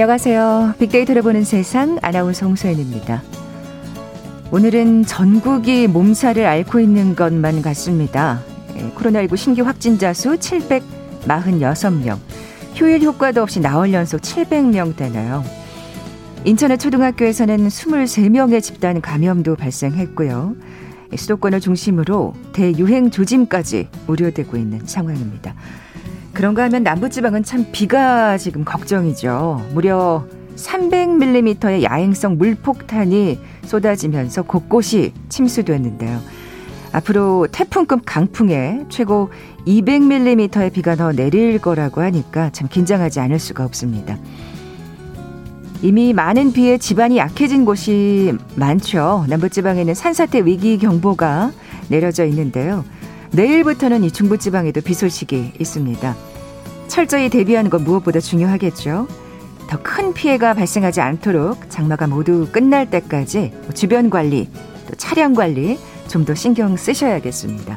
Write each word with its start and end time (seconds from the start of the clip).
안녕하세요. 0.00 0.74
빅데이터를 0.78 1.22
보는 1.22 1.42
세상 1.42 1.98
아나운서 2.02 2.46
홍소연입니다. 2.46 3.20
오늘은 4.52 5.04
전국이 5.06 5.88
몸살을 5.88 6.46
앓고 6.46 6.78
있는 6.78 7.16
것만 7.16 7.62
같습니다. 7.62 8.40
예, 8.76 8.90
코로나19 8.90 9.36
신규 9.36 9.62
확진자 9.62 10.12
수 10.12 10.36
746명, 10.36 12.16
휴일 12.76 13.02
효과도 13.02 13.42
없이 13.42 13.58
나흘 13.58 13.92
연속 13.92 14.20
700명 14.20 14.94
되나요? 14.94 15.42
인천의 16.44 16.78
초등학교에서는 16.78 17.66
23명의 17.66 18.62
집단 18.62 19.00
감염도 19.00 19.56
발생했고요. 19.56 20.54
예, 21.10 21.16
수도권을 21.16 21.58
중심으로 21.58 22.34
대유행 22.52 23.10
조짐까지 23.10 23.88
우려되고 24.06 24.58
있는 24.58 24.78
상황입니다. 24.84 25.56
그런가 26.38 26.62
하면 26.62 26.84
남부지방은 26.84 27.42
참 27.42 27.66
비가 27.72 28.38
지금 28.38 28.64
걱정이죠. 28.64 29.70
무려 29.74 30.24
300mm의 30.54 31.82
야행성 31.82 32.38
물폭탄이 32.38 33.40
쏟아지면서 33.64 34.42
곳곳이 34.42 35.14
침수됐는데요. 35.28 36.20
앞으로 36.92 37.48
태풍급 37.50 38.02
강풍에 38.06 38.84
최고 38.88 39.30
200mm의 39.66 40.72
비가 40.72 40.94
더 40.94 41.10
내릴 41.10 41.58
거라고 41.58 42.02
하니까 42.02 42.50
참 42.50 42.68
긴장하지 42.68 43.18
않을 43.18 43.40
수가 43.40 43.64
없습니다. 43.64 44.16
이미 45.82 46.12
많은 46.12 46.52
비에 46.52 46.78
지반이 46.78 47.16
약해진 47.16 47.64
곳이 47.64 48.32
많죠. 48.54 49.26
남부지방에는 49.28 49.92
산사태 49.92 50.44
위기 50.44 50.78
경보가 50.78 51.50
내려져 51.88 52.24
있는데요. 52.26 52.84
내일부터는 53.32 54.04
이 54.04 54.10
중부지방에도 54.12 54.82
비 54.82 54.94
소식이 54.94 55.54
있습니다. 55.58 56.27
철저히 56.88 57.28
대비하는 57.28 57.70
건 57.70 57.84
무엇보다 57.84 58.20
중요하겠죠. 58.20 59.06
더 59.68 59.78
큰 59.82 60.14
피해가 60.14 60.54
발생하지 60.54 61.00
않도록 61.00 61.68
장마가 61.70 62.06
모두 62.06 62.48
끝날 62.50 62.88
때까지 62.90 63.52
주변 63.74 64.08
관리, 64.10 64.48
또 64.88 64.94
차량 64.96 65.34
관리 65.34 65.78
좀 66.08 66.24
더 66.24 66.34
신경 66.34 66.76
쓰셔야겠습니다. 66.76 67.76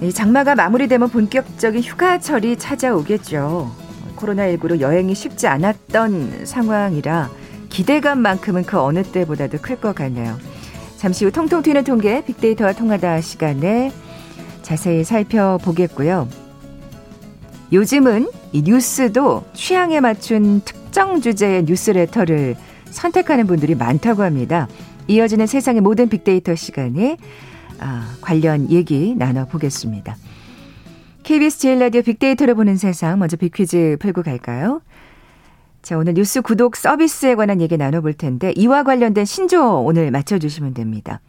이 0.00 0.12
장마가 0.12 0.54
마무리되면 0.54 1.10
본격적인 1.10 1.82
휴가철이 1.82 2.56
찾아오겠죠. 2.56 3.70
코로나19로 4.16 4.80
여행이 4.80 5.14
쉽지 5.14 5.46
않았던 5.46 6.46
상황이라 6.46 7.30
기대감만큼은 7.68 8.64
그 8.64 8.80
어느 8.80 9.02
때보다도 9.02 9.58
클 9.60 9.76
것 9.76 9.94
같네요. 9.94 10.38
잠시 10.96 11.24
후 11.26 11.30
통통 11.30 11.62
튀는 11.62 11.84
통계 11.84 12.24
빅데이터와 12.24 12.72
통하다 12.72 13.20
시간에 13.20 13.92
자세히 14.62 15.04
살펴보겠고요. 15.04 16.43
요즘은 17.74 18.28
이 18.52 18.62
뉴스도 18.62 19.42
취향에 19.52 19.98
맞춘 19.98 20.60
특정 20.64 21.20
주제의 21.20 21.64
뉴스레터를 21.64 22.54
선택하는 22.84 23.48
분들이 23.48 23.74
많다고 23.74 24.22
합니다. 24.22 24.68
이어지는 25.08 25.48
세상의 25.48 25.80
모든 25.80 26.08
빅데이터 26.08 26.54
시간에 26.54 27.16
아, 27.80 28.14
관련 28.20 28.70
얘기 28.70 29.16
나눠보겠습니다. 29.16 30.16
KBS 31.24 31.58
제일 31.58 31.80
라디오 31.80 32.02
빅데이터를 32.02 32.54
보는 32.54 32.76
세상 32.76 33.18
먼저 33.18 33.36
빅퀴즈 33.36 33.96
풀고 33.98 34.22
갈까요? 34.22 34.80
자, 35.82 35.98
오늘 35.98 36.14
뉴스 36.14 36.42
구독 36.42 36.76
서비스에 36.76 37.34
관한 37.34 37.60
얘기 37.60 37.76
나눠볼 37.76 38.12
텐데 38.12 38.52
이와 38.54 38.84
관련된 38.84 39.24
신조 39.24 39.82
오늘 39.82 40.12
맞춰주시면 40.12 40.74
됩니다. 40.74 41.20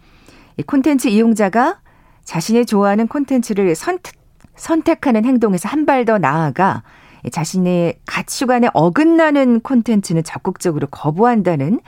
이 0.58 0.62
콘텐츠 0.62 1.08
이용자가 1.08 1.80
자신이 2.24 2.68
좋아하는 2.68 3.08
콘텐츠를 3.08 3.74
선택 3.74 4.25
선택하는 4.56 5.26
행동에서 5.26 5.70
한 5.70 5.86
발 5.86 6.06
더 6.06 6.18
나아가 6.18 6.84
자신의 7.32 8.00
가치관에 8.06 8.70
어긋나는 8.74 9.62
콘텐츠는 9.62 10.24
적극적으로 10.24 10.88
거부한다는 10.88 11.80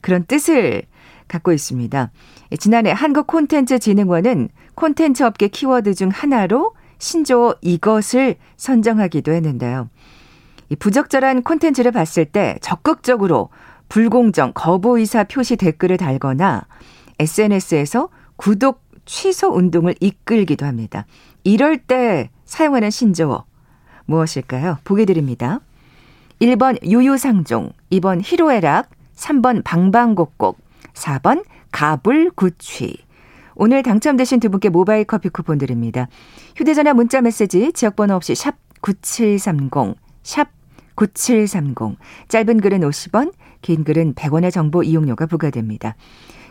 그런 0.00 0.24
뜻을 0.24 0.82
갖고 1.28 1.52
있습니다. 1.52 2.10
지난해 2.58 2.92
한국 2.92 3.26
콘텐츠 3.26 3.78
진흥원은 3.78 4.48
콘텐츠 4.74 5.22
업계 5.22 5.48
키워드 5.48 5.94
중 5.94 6.08
하나로 6.10 6.72
신조어 6.98 7.56
이것을 7.60 8.36
선정하기도 8.56 9.32
했는데요. 9.32 9.90
부적절한 10.78 11.42
콘텐츠를 11.42 11.92
봤을 11.92 12.24
때 12.24 12.56
적극적으로 12.62 13.50
불공정, 13.88 14.52
거부 14.54 14.98
의사 14.98 15.24
표시 15.24 15.56
댓글을 15.56 15.96
달거나 15.96 16.62
SNS에서 17.18 18.08
구독 18.36 18.82
취소 19.04 19.48
운동을 19.48 19.94
이끌기도 20.00 20.66
합니다. 20.66 21.06
이럴 21.46 21.78
때 21.78 22.28
사용하는 22.44 22.90
신조어 22.90 23.44
무엇일까요? 24.06 24.78
보기 24.82 25.06
드립니다. 25.06 25.60
1번 26.40 26.76
유유상종, 26.82 27.70
2번 27.92 28.20
희로애락, 28.20 28.90
3번 29.14 29.62
방방곡곡, 29.62 30.58
4번 30.92 31.44
가불구취. 31.70 32.96
오늘 33.54 33.84
당첨되신 33.84 34.40
두 34.40 34.50
분께 34.50 34.70
모바일 34.70 35.04
커피 35.04 35.28
쿠폰 35.28 35.58
드립니다. 35.58 36.08
휴대전화 36.56 36.94
문자 36.94 37.20
메시지 37.20 37.72
지역번호 37.72 38.16
없이 38.16 38.34
샵 38.34 38.56
9730, 38.80 39.94
샵 40.24 40.48
9730. 40.96 41.96
짧은 42.26 42.60
글은 42.60 42.80
50원, 42.80 43.32
긴 43.62 43.84
글은 43.84 44.14
100원의 44.14 44.50
정보 44.50 44.82
이용료가 44.82 45.26
부과됩니다. 45.26 45.94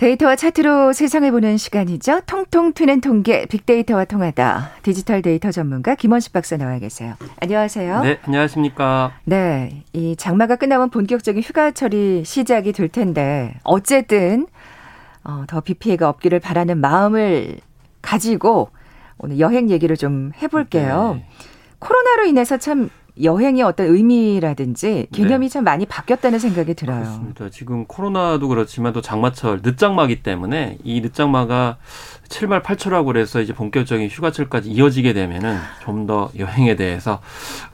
데이터와 0.00 0.34
차트로 0.34 0.94
세상을 0.94 1.30
보는 1.30 1.58
시간이죠. 1.58 2.22
통통 2.24 2.72
튀는 2.72 3.02
통계 3.02 3.44
빅데이터와 3.44 4.06
통하다. 4.06 4.70
디지털 4.80 5.20
데이터 5.20 5.50
전문가 5.52 5.94
김원식 5.94 6.32
박사 6.32 6.56
나와 6.56 6.78
계세요. 6.78 7.16
안녕하세요. 7.38 8.00
네, 8.04 8.18
안녕하십니까. 8.24 9.12
네, 9.24 9.82
이 9.92 10.16
장마가 10.16 10.56
끝나면 10.56 10.88
본격적인 10.88 11.42
휴가철이 11.42 12.24
시작이 12.24 12.72
될 12.72 12.88
텐데 12.88 13.52
어쨌든 13.62 14.46
어, 15.22 15.44
더 15.46 15.60
비 15.60 15.74
피해가 15.74 16.08
없기를 16.08 16.40
바라는 16.40 16.78
마음을 16.78 17.58
가지고 18.00 18.70
오늘 19.18 19.38
여행 19.38 19.68
얘기를 19.68 19.98
좀 19.98 20.32
해볼게요. 20.40 21.16
네. 21.18 21.26
코로나로 21.78 22.24
인해서 22.24 22.56
참 22.56 22.88
여행의 23.22 23.62
어떤 23.62 23.86
의미라든지 23.86 25.06
개념이 25.12 25.46
네. 25.48 25.52
참 25.52 25.64
많이 25.64 25.86
바뀌었다는 25.86 26.38
생각이 26.38 26.74
들어요. 26.74 27.00
그렇습니다. 27.00 27.50
지금 27.50 27.84
코로나도 27.86 28.48
그렇지만 28.48 28.92
또 28.92 29.00
장마철 29.00 29.60
늦장마기 29.62 30.22
때문에 30.22 30.78
이 30.82 31.00
늦장마가 31.00 31.78
7말 32.28 32.62
8초라고 32.62 33.06
그래서 33.06 33.40
이제 33.40 33.52
본격적인 33.52 34.08
휴가철까지 34.08 34.70
이어지게 34.70 35.12
되면은 35.12 35.56
좀 35.84 36.00
더 36.06 36.30
여행에 36.38 36.76
대해서 36.76 37.20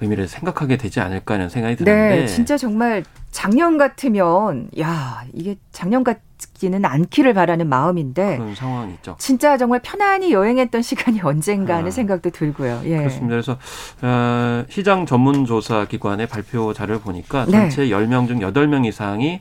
의미를 0.00 0.26
생각하게 0.26 0.76
되지 0.76 1.00
않을까 1.00 1.35
하는 1.35 1.49
생각이 1.49 1.76
드는데 1.76 2.17
네, 2.17 2.26
진짜 2.26 2.56
정말 2.59 3.05
작년 3.31 3.79
같으면 3.79 4.69
야 4.81 5.25
이게 5.32 5.56
작년 5.71 6.03
같 6.03 6.19
지는 6.38 6.85
않기를 6.85 7.35
바라는 7.35 7.69
마음인데 7.69 8.38
그런 8.38 8.55
상황이 8.55 8.93
있죠. 8.94 9.17
진짜 9.19 9.56
정말 9.56 9.81
편안히 9.83 10.33
여행했던 10.33 10.83
시간이 10.83 11.21
언젠가 11.23 11.77
하는 11.77 11.88
아, 11.88 11.91
생각도 11.91 12.31
들고요. 12.31 12.83
예. 12.85 12.99
그렇습니다. 12.99 13.29
그래서 13.29 13.59
어, 14.03 14.65
시장 14.69 15.06
전문 15.06 15.44
조사 15.44 15.87
기관의 15.87 16.27
발표 16.29 16.73
자료를 16.73 17.00
보니까 17.00 17.47
전체 17.47 17.83
네. 17.83 17.91
10명 17.91 18.29
중 18.29 18.41
8명 18.41 18.87
이상이 18.87 19.41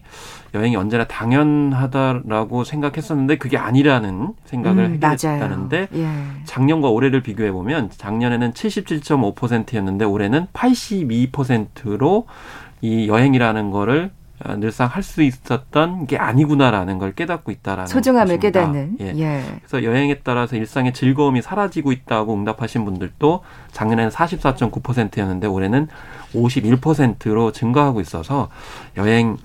여행이 0.53 0.75
언제나 0.75 1.05
당연하다라고 1.05 2.63
생각했었는데 2.63 3.37
그게 3.37 3.57
아니라는 3.57 4.33
생각을 4.45 4.85
음, 4.85 4.99
했다는데 5.03 5.87
예. 5.93 6.09
작년과 6.45 6.89
올해를 6.89 7.21
비교해 7.21 7.51
보면 7.51 7.89
작년에는 7.91 8.53
77.5%였는데 8.53 10.05
올해는 10.05 10.47
82%로 10.53 12.27
이 12.81 13.07
여행이라는 13.07 13.71
거를 13.71 14.11
늘상 14.57 14.87
할 14.87 15.01
수 15.03 15.21
있었던 15.21 16.07
게 16.07 16.17
아니구나라는 16.17 16.97
걸 16.97 17.13
깨닫고 17.13 17.51
있다라는 17.51 17.87
소중함을 17.87 18.37
것입니다. 18.39 18.59
깨닫는. 18.59 18.97
예. 19.01 19.13
예. 19.17 19.43
그래서 19.59 19.83
여행에 19.83 20.19
따라서 20.23 20.55
일상의 20.55 20.93
즐거움이 20.93 21.41
사라지고 21.41 21.91
있다고 21.91 22.33
응답하신 22.33 22.85
분들도 22.85 23.43
작년에는 23.71 24.09
44.9%였는데 24.11 25.47
올해는 25.47 25.87
51%로 26.33 27.51
증가하고 27.51 28.01
있어서 28.01 28.49
여행의 28.97 29.37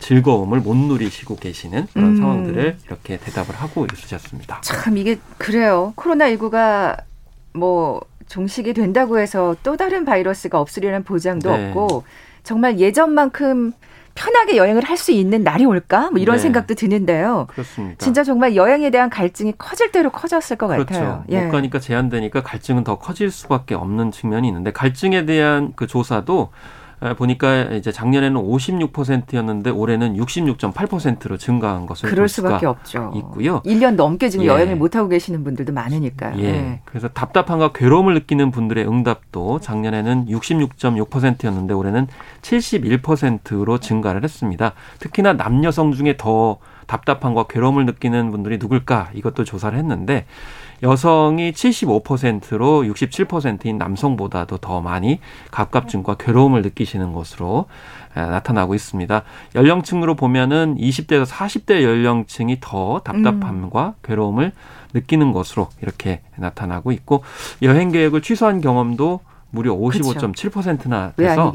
즐거움을 0.00 0.60
못 0.60 0.76
누리시고 0.76 1.36
계시는 1.36 1.86
그런 1.92 2.10
음. 2.10 2.16
상황들을 2.16 2.78
이렇게 2.86 3.16
대답을 3.16 3.54
하고 3.56 3.86
있으셨습니다. 3.92 4.60
참 4.60 4.96
이게 4.96 5.18
그래요. 5.38 5.92
코로나 5.96 6.26
19가 6.30 7.02
뭐 7.54 8.00
종식이 8.28 8.74
된다고 8.74 9.18
해서 9.18 9.56
또 9.62 9.76
다른 9.76 10.04
바이러스가 10.04 10.60
없으리라는 10.60 11.04
보장도 11.04 11.50
네. 11.50 11.68
없고 11.68 12.04
정말 12.44 12.78
예전만큼 12.78 13.72
편하게 14.14 14.56
여행을 14.56 14.82
할 14.84 14.96
수 14.96 15.12
있는 15.12 15.44
날이 15.44 15.64
올까? 15.64 16.10
뭐 16.10 16.18
이런 16.18 16.36
네. 16.36 16.42
생각도 16.42 16.74
드는데요. 16.74 17.46
그렇습니다. 17.50 17.96
진짜 18.04 18.24
정말 18.24 18.56
여행에 18.56 18.90
대한 18.90 19.10
갈증이 19.10 19.54
커질 19.56 19.92
대로 19.92 20.10
커졌을 20.10 20.56
것 20.56 20.66
그렇죠. 20.66 20.86
같아요. 20.86 21.24
예. 21.28 21.42
못 21.42 21.52
가니까 21.52 21.78
제한되니까 21.78 22.42
갈증은 22.42 22.82
더 22.82 22.98
커질 22.98 23.30
수밖에 23.30 23.76
없는 23.76 24.10
측면이 24.10 24.48
있는데 24.48 24.72
갈증에 24.72 25.24
대한 25.24 25.72
그 25.76 25.86
조사도 25.86 26.50
보니까 27.16 27.62
이제 27.74 27.92
작년에는 27.92 28.40
56%였는데 28.40 29.70
올해는 29.70 30.16
66.8%로 30.16 31.36
증가한 31.36 31.86
것을 31.86 32.08
그럴 32.08 32.28
수밖에 32.28 32.66
없죠. 32.66 33.12
있고요. 33.16 33.62
1년 33.62 33.94
넘게 33.94 34.28
지금 34.28 34.44
예. 34.44 34.48
여행을 34.48 34.76
못 34.76 34.96
하고 34.96 35.08
계시는 35.08 35.44
분들도 35.44 35.72
많으니까요. 35.72 36.38
예. 36.38 36.44
예. 36.44 36.80
그래서 36.84 37.08
답답함과 37.08 37.72
괴로움을 37.72 38.14
느끼는 38.14 38.50
분들의 38.50 38.86
응답도 38.88 39.60
작년에는 39.60 40.26
66.6%였는데 40.26 41.74
올해는 41.74 42.08
71%로 42.42 43.78
증가를 43.78 44.24
했습니다. 44.24 44.72
특히나 44.98 45.34
남여성 45.34 45.92
중에 45.92 46.16
더 46.16 46.58
답답함과 46.88 47.44
괴로움을 47.48 47.86
느끼는 47.86 48.32
분들이 48.32 48.58
누굴까 48.58 49.10
이것도 49.14 49.44
조사를 49.44 49.78
했는데 49.78 50.26
여성이 50.82 51.52
75%로 51.52 52.82
67%인 52.82 53.78
남성보다도 53.78 54.58
더 54.58 54.80
많이 54.80 55.20
갑갑증과 55.50 56.14
괴로움을 56.14 56.62
느끼시는 56.62 57.12
것으로 57.12 57.66
나타나고 58.14 58.74
있습니다. 58.74 59.22
연령층으로 59.54 60.14
보면은 60.14 60.76
20대에서 60.76 61.26
40대 61.26 61.82
연령층이 61.82 62.58
더 62.60 63.00
답답함과 63.00 63.86
음. 63.86 63.92
괴로움을 64.02 64.52
느끼는 64.94 65.32
것으로 65.32 65.68
이렇게 65.82 66.22
나타나고 66.36 66.92
있고 66.92 67.22
여행 67.62 67.90
계획을 67.90 68.22
취소한 68.22 68.60
경험도 68.60 69.20
무려 69.50 69.74
55.7%나 69.74 71.12
돼서 71.16 71.52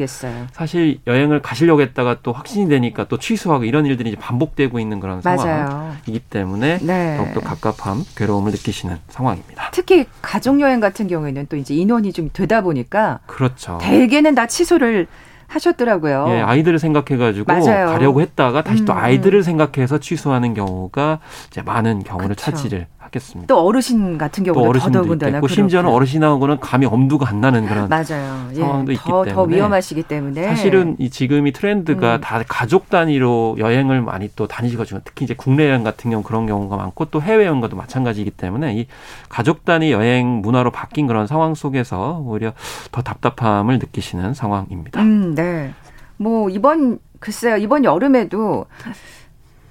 사실 0.51 0.99
여행을 1.05 1.41
가시려고 1.41 1.81
했다가 1.81 2.17
또 2.23 2.31
확신이 2.31 2.67
되니까 2.67 3.05
또 3.07 3.17
취소하고 3.17 3.65
이런 3.65 3.85
일들이 3.85 4.09
이제 4.09 4.17
반복되고 4.19 4.79
있는 4.79 4.99
그런. 4.99 5.21
상황이기 5.21 6.19
때문에 6.19 6.79
네. 6.81 7.17
더욱더 7.17 7.39
갑갑함, 7.39 8.03
괴로움을 8.15 8.51
느끼시는 8.51 8.97
상황입니다. 9.09 9.69
특히 9.71 10.05
가족 10.21 10.59
여행 10.59 10.79
같은 10.79 11.07
경우에는 11.07 11.47
또 11.47 11.55
이제 11.55 11.73
인원이 11.75 12.13
좀 12.13 12.29
되다 12.33 12.61
보니까 12.61 13.19
그렇죠. 13.25 13.77
대개는 13.81 14.35
다 14.35 14.47
취소를 14.47 15.07
하셨더라고요. 15.47 16.25
예, 16.29 16.41
아이들을 16.41 16.79
생각해가지고 16.79 17.45
맞아요. 17.45 17.87
가려고 17.87 18.21
했다가 18.21 18.63
다시 18.63 18.85
또 18.85 18.93
음, 18.93 18.97
아이들을 18.97 19.39
음. 19.39 19.43
생각해서 19.43 19.99
취소하는 19.99 20.53
경우가 20.53 21.19
이제 21.47 21.61
많은 21.61 22.03
경우를 22.03 22.35
그렇죠. 22.35 22.51
차지를 22.51 22.87
하겠습니다. 23.13 23.53
또 23.53 23.65
어르신 23.65 24.17
같은 24.17 24.43
경우도 24.43 24.79
더더군다나 24.79 25.37
있고 25.37 25.47
심지어는 25.47 25.89
어르신하고는 25.89 26.59
감이 26.59 26.85
엄두가 26.85 27.29
안 27.29 27.41
나는 27.41 27.67
그런 27.67 27.87
맞아요. 27.87 28.49
예, 28.51 28.55
상황도 28.55 28.91
예, 28.91 28.95
있기 28.95 29.09
더, 29.09 29.23
때문에 29.23 29.33
더 29.33 29.43
위험하시기 29.43 30.03
때문에 30.03 30.47
사실은 30.47 30.95
이 30.99 31.09
지금이 31.09 31.53
트렌드가 31.53 32.15
음. 32.15 32.21
다 32.21 32.43
가족 32.47 32.89
단위로 32.89 33.57
여행을 33.59 34.01
많이 34.01 34.29
또 34.35 34.47
다니시거든요. 34.47 35.01
특히 35.05 35.25
이제 35.25 35.33
국내 35.35 35.69
여행 35.69 35.83
같은 35.83 36.09
경우 36.09 36.23
그런 36.23 36.47
경우가 36.47 36.75
많고 36.75 37.05
또 37.05 37.21
해외 37.21 37.45
여행과도 37.45 37.75
마찬가지이기 37.75 38.31
때문에 38.31 38.75
이 38.75 38.87
가족 39.29 39.65
단위 39.65 39.91
여행 39.91 40.41
문화로 40.41 40.71
바뀐 40.71 41.07
그런 41.07 41.27
상황 41.27 41.53
속에서 41.55 42.23
오히려 42.25 42.53
더 42.91 43.01
답답함을 43.01 43.79
느끼시는 43.79 44.33
상황입니다. 44.33 45.01
음, 45.01 45.35
네. 45.35 45.73
뭐 46.17 46.49
이번 46.49 46.99
글쎄요 47.19 47.57
이번 47.57 47.83
여름에도 47.83 48.65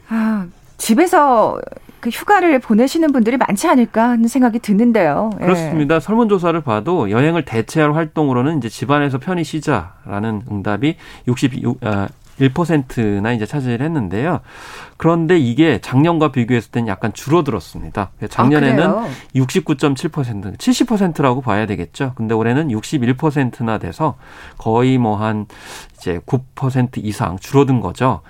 아 0.08 0.46
집에서 0.76 1.60
그 2.02 2.10
휴가를 2.10 2.58
보내시는 2.58 3.12
분들이 3.12 3.36
많지 3.36 3.68
않을까 3.68 4.10
하는 4.10 4.26
생각이 4.26 4.58
드는데요. 4.58 5.30
예. 5.40 5.44
그렇습니다. 5.44 6.00
설문조사를 6.00 6.60
봐도 6.62 7.10
여행을 7.12 7.44
대체할 7.44 7.94
활동으로는 7.94 8.58
이제 8.58 8.68
집안에서 8.68 9.18
편히 9.18 9.44
쉬자라는 9.44 10.42
응답이 10.50 10.96
62, 11.28 11.62
아, 11.82 12.08
1%나 12.40 13.32
이제 13.32 13.46
차지를 13.46 13.82
했는데요. 13.82 14.40
그런데 14.96 15.38
이게 15.38 15.80
작년과 15.80 16.32
비교했을 16.32 16.72
때는 16.72 16.88
약간 16.88 17.12
줄어들었습니다. 17.12 18.10
작년에는 18.28 18.84
아, 18.84 19.06
69.7%, 19.36 20.58
70%라고 20.58 21.40
봐야 21.40 21.66
되겠죠. 21.66 22.14
근데 22.16 22.34
올해는 22.34 22.68
61%나 22.68 23.78
돼서 23.78 24.16
거의 24.58 24.98
뭐 24.98 25.16
한 25.16 25.46
이제 25.98 26.18
9% 26.26 26.98
이상 27.04 27.38
줄어든 27.38 27.80
거죠. 27.80 28.22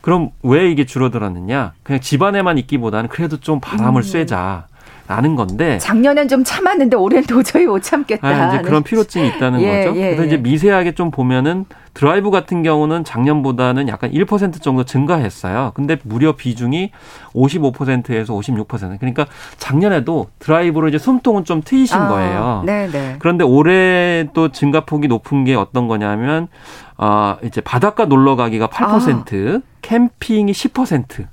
그럼 0.00 0.30
왜 0.42 0.70
이게 0.70 0.84
줄어들었느냐? 0.86 1.74
그냥 1.82 2.00
집안에만 2.00 2.58
있기보다는 2.58 3.08
그래도 3.08 3.38
좀 3.38 3.60
바람을 3.60 4.00
음. 4.00 4.02
쐬자. 4.02 4.66
라는 5.10 5.34
건데 5.34 5.76
작년엔 5.78 6.28
좀 6.28 6.44
참았는데 6.44 6.96
올해는 6.96 7.26
도저히 7.26 7.66
못 7.66 7.82
참겠다. 7.82 8.28
아, 8.28 8.48
이제 8.54 8.62
그런 8.62 8.84
피로증이 8.84 9.26
있다는 9.34 9.60
예, 9.60 9.84
거죠. 9.84 9.96
예, 9.98 10.02
그래서 10.02 10.22
예. 10.22 10.26
이제 10.28 10.36
미세하게 10.36 10.92
좀 10.92 11.10
보면은 11.10 11.64
드라이브 11.94 12.30
같은 12.30 12.62
경우는 12.62 13.02
작년보다는 13.02 13.88
약간 13.88 14.12
1% 14.12 14.62
정도 14.62 14.84
증가했어요. 14.84 15.72
근데 15.74 15.96
무려 16.04 16.36
비중이 16.36 16.92
55%에서 17.34 18.32
56%. 18.34 19.00
그러니까 19.00 19.26
작년에도 19.56 20.28
드라이브로 20.38 20.86
이제 20.86 20.98
숨통은 20.98 21.44
좀 21.44 21.60
트이신 21.64 21.96
아, 21.96 22.08
거예요. 22.08 22.62
네네. 22.64 22.92
네. 22.92 23.16
그런데 23.18 23.42
올해 23.42 24.28
또 24.32 24.52
증가폭이 24.52 25.08
높은 25.08 25.42
게 25.42 25.56
어떤 25.56 25.88
거냐면 25.88 26.46
아, 26.96 27.36
이제 27.42 27.60
바닷가 27.60 28.04
놀러 28.04 28.36
가기가 28.36 28.68
8%, 28.68 29.58
아. 29.58 29.62
캠핑이 29.82 30.52
10%. 30.52 31.26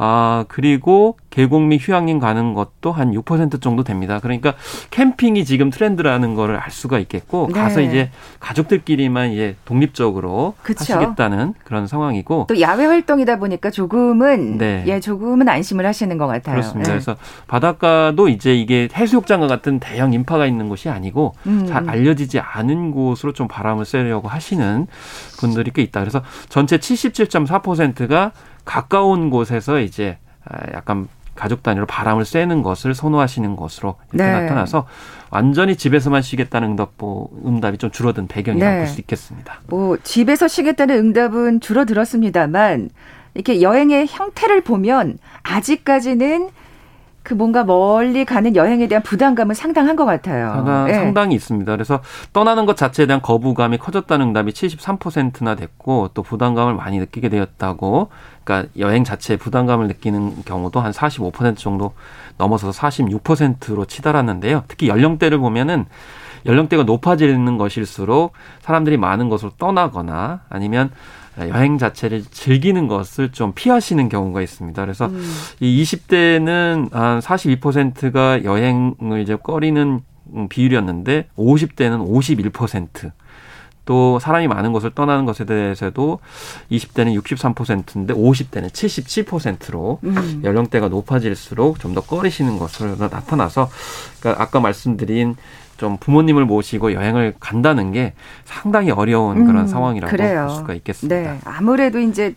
아, 0.00 0.44
그리고 0.46 1.16
계곡 1.30 1.62
및 1.62 1.78
휴양림 1.80 2.18
가는 2.18 2.54
것도 2.54 2.90
한 2.90 3.12
6% 3.12 3.60
정도 3.60 3.84
됩니다. 3.84 4.18
그러니까 4.20 4.54
캠핑이 4.90 5.44
지금 5.44 5.70
트렌드라는 5.70 6.34
거를 6.34 6.56
알 6.56 6.70
수가 6.70 6.98
있겠고 7.00 7.48
네. 7.52 7.60
가서 7.60 7.80
이제 7.80 8.10
가족들끼리만 8.40 9.32
이제 9.32 9.56
독립적으로 9.64 10.54
그쵸. 10.62 10.80
하시겠다는 10.80 11.54
그런 11.64 11.86
상황이고 11.86 12.46
또 12.48 12.60
야외 12.60 12.86
활동이다 12.86 13.36
보니까 13.36 13.70
조금은 13.70 14.58
네. 14.58 14.84
예, 14.86 15.00
조금은 15.00 15.48
안심을 15.48 15.84
하시는 15.86 16.16
것 16.16 16.26
같아요. 16.26 16.54
그렇습니다. 16.54 16.88
네. 16.88 16.94
그래서 16.94 17.16
바닷가도 17.46 18.28
이제 18.28 18.54
이게 18.54 18.88
해수욕장과 18.94 19.46
같은 19.46 19.78
대형 19.80 20.12
인파가 20.12 20.46
있는 20.46 20.68
곳이 20.68 20.88
아니고 20.88 21.34
음. 21.46 21.66
잘 21.66 21.88
알려지지 21.88 22.40
않은 22.40 22.90
곳으로 22.90 23.32
좀 23.32 23.48
바람을 23.48 23.84
쐬려고 23.84 24.28
하시는 24.28 24.86
분들이 25.38 25.70
꽤 25.72 25.82
있다. 25.82 26.00
그래서 26.00 26.22
전체 26.48 26.78
77.4%가 26.78 28.32
가까운 28.64 29.30
곳에서 29.30 29.80
이제 29.80 30.18
아, 30.44 30.58
약간 30.72 31.08
가족 31.38 31.62
단위로 31.62 31.86
바람을 31.86 32.24
쐬는 32.24 32.62
것을 32.62 32.94
선호하시는 32.94 33.54
것으로 33.54 33.94
이렇게 34.12 34.28
네. 34.28 34.40
나타나서 34.42 34.86
완전히 35.30 35.76
집에서만 35.76 36.20
쉬겠다는 36.20 36.70
응답, 36.70 36.94
응답이 37.46 37.78
좀 37.78 37.92
줄어든 37.92 38.26
배경이라고 38.26 38.72
네. 38.72 38.78
볼수 38.78 39.00
있겠습니다. 39.00 39.60
뭐 39.68 39.96
집에서 40.02 40.48
쉬겠다는 40.48 40.96
응답은 40.96 41.60
줄어들었습니다만 41.60 42.90
이렇게 43.34 43.62
여행의 43.62 44.06
형태를 44.08 44.62
보면 44.62 45.18
아직까지는 45.44 46.48
그 47.28 47.34
뭔가 47.34 47.62
멀리 47.62 48.24
가는 48.24 48.56
여행에 48.56 48.88
대한 48.88 49.02
부담감은 49.02 49.54
상당한 49.54 49.96
것 49.96 50.06
같아요. 50.06 50.50
상당, 50.50 50.86
네. 50.86 50.94
상당히 50.94 51.34
있습니다. 51.34 51.70
그래서 51.70 52.00
떠나는 52.32 52.64
것 52.64 52.74
자체에 52.74 53.04
대한 53.04 53.20
거부감이 53.20 53.76
커졌다는 53.76 54.28
응답이 54.28 54.52
73%나 54.52 55.54
됐고 55.54 56.08
또 56.14 56.22
부담감을 56.22 56.72
많이 56.74 56.98
느끼게 56.98 57.28
되었다고 57.28 58.08
그러니까 58.44 58.70
여행 58.78 59.04
자체에 59.04 59.36
부담감을 59.36 59.88
느끼는 59.88 60.44
경우도 60.46 60.80
한 60.80 60.90
45% 60.90 61.58
정도 61.58 61.92
넘어서서 62.38 62.80
46%로 62.80 63.84
치달았는데요. 63.84 64.64
특히 64.66 64.88
연령대를 64.88 65.36
보면은 65.36 65.84
연령대가 66.46 66.84
높아지는 66.84 67.58
것일수록 67.58 68.32
사람들이 68.62 68.96
많은 68.96 69.28
곳으로 69.28 69.50
떠나거나 69.58 70.40
아니면 70.48 70.90
여행 71.40 71.78
자체를 71.78 72.24
즐기는 72.30 72.88
것을 72.88 73.30
좀 73.32 73.52
피하시는 73.54 74.08
경우가 74.08 74.42
있습니다. 74.42 74.82
그래서 74.82 75.06
음. 75.06 75.22
이 75.60 75.82
20대는 75.82 76.92
한 76.92 77.20
42%가 77.20 78.44
여행을 78.44 79.20
이제 79.20 79.36
꺼리는 79.36 80.00
비율이었는데 80.48 81.28
50대는 81.36 82.52
51%. 82.52 83.12
또 83.84 84.18
사람이 84.18 84.48
많은 84.48 84.72
곳을 84.74 84.90
떠나는 84.90 85.24
것에 85.24 85.46
대해서도 85.46 86.20
20대는 86.70 87.18
63%인데 87.22 88.12
50대는 88.12 88.68
77%로 88.68 90.00
음. 90.04 90.42
연령대가 90.44 90.88
높아질수록 90.88 91.80
좀 91.80 91.94
더 91.94 92.02
꺼리시는 92.02 92.58
것으로 92.58 92.96
나타나서 92.96 93.70
그러니까 94.20 94.42
아까 94.42 94.60
말씀드린 94.60 95.36
좀 95.78 95.96
부모님을 95.96 96.44
모시고 96.44 96.92
여행을 96.92 97.34
간다는 97.40 97.92
게 97.92 98.12
상당히 98.44 98.90
어려운 98.90 99.46
그런 99.46 99.62
음, 99.62 99.66
상황이라고 99.66 100.10
그래요. 100.10 100.46
볼 100.48 100.56
수가 100.56 100.74
있겠습니다. 100.74 101.16
네. 101.16 101.38
아무래도 101.44 102.00
이제 102.00 102.34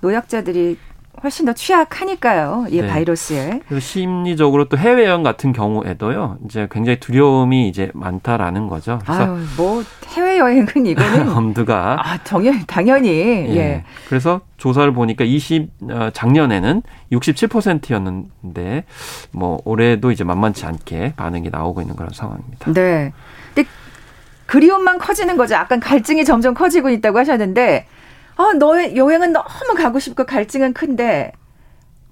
노약자들이 0.00 0.78
훨씬 1.22 1.46
더 1.46 1.52
취약하니까요. 1.52 2.66
이 2.68 2.80
네. 2.80 2.86
바이러스에. 2.86 3.60
그래서 3.66 3.80
심리적으로 3.84 4.68
또 4.68 4.76
해외 4.76 5.06
여행 5.06 5.22
같은 5.22 5.52
경우에도 5.52 6.36
이제 6.44 6.68
굉장히 6.70 7.00
두려움이 7.00 7.68
이제 7.68 7.90
많다라는 7.94 8.68
거죠. 8.68 8.98
그래서 9.02 9.22
아유, 9.22 9.38
뭐 9.56 9.82
해외 10.08 10.38
여행은 10.38 10.86
이거는 10.86 11.28
엄두가 11.36 11.96
아, 12.00 12.18
당연 12.18 12.64
당연히 12.66 13.08
예. 13.08 13.56
예. 13.56 13.84
그래서 14.08 14.40
조사를 14.56 14.92
보니까 14.92 15.24
20 15.24 15.70
어, 15.90 16.10
작년에는 16.12 16.82
67%였는데 17.12 18.84
뭐 19.32 19.60
올해도 19.64 20.10
이제 20.10 20.24
만만치 20.24 20.66
않게 20.66 21.14
반응이 21.16 21.50
나오고 21.50 21.80
있는 21.80 21.96
그런 21.96 22.10
상황입니다. 22.12 22.72
네. 22.72 23.12
근데 23.54 23.68
그리움만 24.46 24.98
커지는 24.98 25.36
거죠. 25.36 25.54
약간 25.54 25.80
갈증이 25.80 26.24
점점 26.24 26.54
커지고 26.54 26.90
있다고 26.90 27.18
하셨는데 27.18 27.86
아, 28.36 28.52
너의 28.58 28.96
여행은 28.96 29.32
너무 29.32 29.74
가고 29.76 29.98
싶고 29.98 30.24
갈증은 30.24 30.72
큰데 30.74 31.32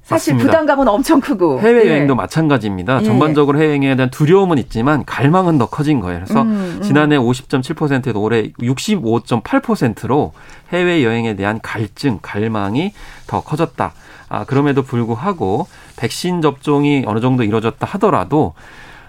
사실 0.03 0.35
맞습니다. 0.35 0.51
부담감은 0.53 0.87
엄청 0.89 1.19
크고 1.21 1.61
해외여행도 1.61 2.13
예. 2.13 2.17
마찬가지입니다. 2.17 3.01
예. 3.01 3.05
전반적으로 3.05 3.59
해외여행에 3.59 3.97
대한 3.97 4.11
두려움은 4.11 4.59
있지만 4.59 5.03
갈망은 5.07 5.57
더 5.57 5.67
커진 5.67 6.01
거예요. 6.01 6.21
그래서 6.23 6.43
음, 6.43 6.77
음. 6.77 6.83
지난해 6.83 7.17
50.7%에도 7.17 8.21
올해 8.21 8.53
65.8%로 8.61 10.33
해외여행에 10.73 11.37
대한 11.37 11.59
갈증, 11.63 12.19
갈망이 12.21 12.93
더 13.27 13.41
커졌다. 13.43 13.93
아, 14.29 14.45
그럼에도 14.45 14.83
불구하고 14.83 15.69
백신 15.97 16.43
접종이 16.43 17.05
어느 17.07 17.21
정도 17.21 17.43
이루어졌다 17.43 17.87
하더라도 17.93 18.53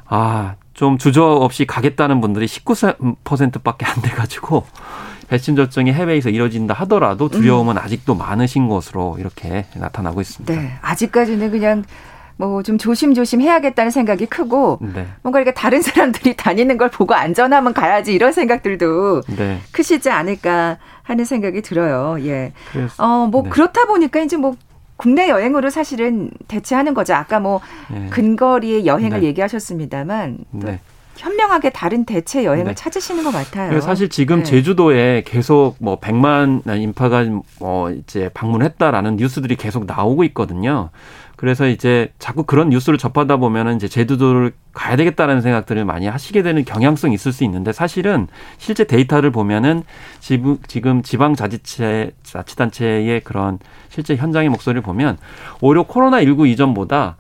아, 0.08 0.56
좀 0.74 0.98
주저 0.98 1.24
없이 1.26 1.66
가겠다는 1.66 2.22
분들이 2.22 2.46
19%밖에 2.46 3.86
안 3.86 4.02
돼 4.02 4.10
가지고 4.12 4.66
백신 5.28 5.56
접종이 5.56 5.92
해외에서 5.92 6.30
이뤄진다 6.30 6.74
하더라도 6.74 7.30
두려움은 7.30 7.78
음. 7.78 7.82
아직도 7.82 8.16
많으신 8.16 8.68
것으로 8.68 9.18
이렇게 9.20 9.66
나타나고 9.76 10.22
있습니다. 10.22 10.54
네, 10.54 10.74
아직까지는 10.82 11.52
그냥 11.52 11.84
뭐좀 12.38 12.78
조심조심 12.78 13.42
해야겠다는 13.42 13.92
생각이 13.92 14.26
크고 14.26 14.80
네. 14.82 15.08
뭔가 15.22 15.40
이렇게 15.40 15.54
다른 15.54 15.82
사람들이 15.82 16.36
다니는 16.38 16.78
걸 16.78 16.90
보고 16.90 17.14
안전하면 17.14 17.74
가야지 17.74 18.14
이런 18.14 18.34
생각들도 18.34 19.22
네. 19.38 19.60
크시지 19.72 20.10
않을까 20.10 20.78
하는 21.04 21.24
생각이 21.26 21.62
들어요. 21.62 22.18
예. 22.26 22.52
어뭐 22.98 23.44
네. 23.44 23.50
그렇다 23.50 23.86
보니까 23.86 24.20
이제 24.20 24.38
뭐 24.38 24.56
국내 24.98 25.30
여행으로 25.30 25.70
사실은 25.70 26.32
대체하는 26.48 26.94
거죠. 26.94 27.14
아까 27.14 27.40
뭐 27.40 27.62
네. 27.90 28.08
근거리의 28.10 28.86
여행을 28.86 29.22
네. 29.22 29.28
얘기하셨습니다만 29.28 30.38
네. 30.52 30.80
현명하게 31.18 31.70
다른 31.72 32.06
대체 32.06 32.44
여행을 32.44 32.72
네. 32.72 32.76
찾으시는 32.76 33.24
것 33.24 33.32
같아요. 33.32 33.80
사실 33.82 34.10
지금 34.10 34.40
네. 34.40 34.44
제주도에 34.44 35.24
계속 35.26 35.76
뭐 35.80 36.00
100만 36.00 36.62
인파가 36.80 37.26
뭐 37.60 37.92
이제 37.92 38.30
방문했다라는 38.34 39.16
뉴스들이 39.16 39.56
계속 39.56 39.86
나오고 39.86 40.24
있거든요. 40.26 40.90
그래서 41.38 41.68
이제 41.68 42.14
자꾸 42.18 42.44
그런 42.44 42.70
뉴스를 42.70 42.98
접하다 42.98 43.38
보면은 43.38 43.76
이제 43.76 43.90
제주도를 43.90 44.54
가야 44.74 44.96
되겠다는 44.96 45.42
생각들을 45.42 45.84
많이 45.84 46.08
하시게 46.08 46.42
되는 46.44 46.64
경향성이 46.64 47.14
있을 47.14 47.34
수 47.34 47.44
있는데 47.44 47.74
사실은 47.74 48.28
실제 48.58 48.86
데이터를 48.86 49.32
보면은 49.32 49.84
지금 50.20 51.04
지방자치체 51.04 52.12
자치단체의 52.24 53.22
그런 53.22 53.60
실제 53.90 54.16
현장의 54.16 54.50
목소리를 54.50 54.82
보면 54.82 55.18
오히려 55.60 55.84
코로나 55.84 56.22
19 56.22 56.48
이전보다 56.48 57.18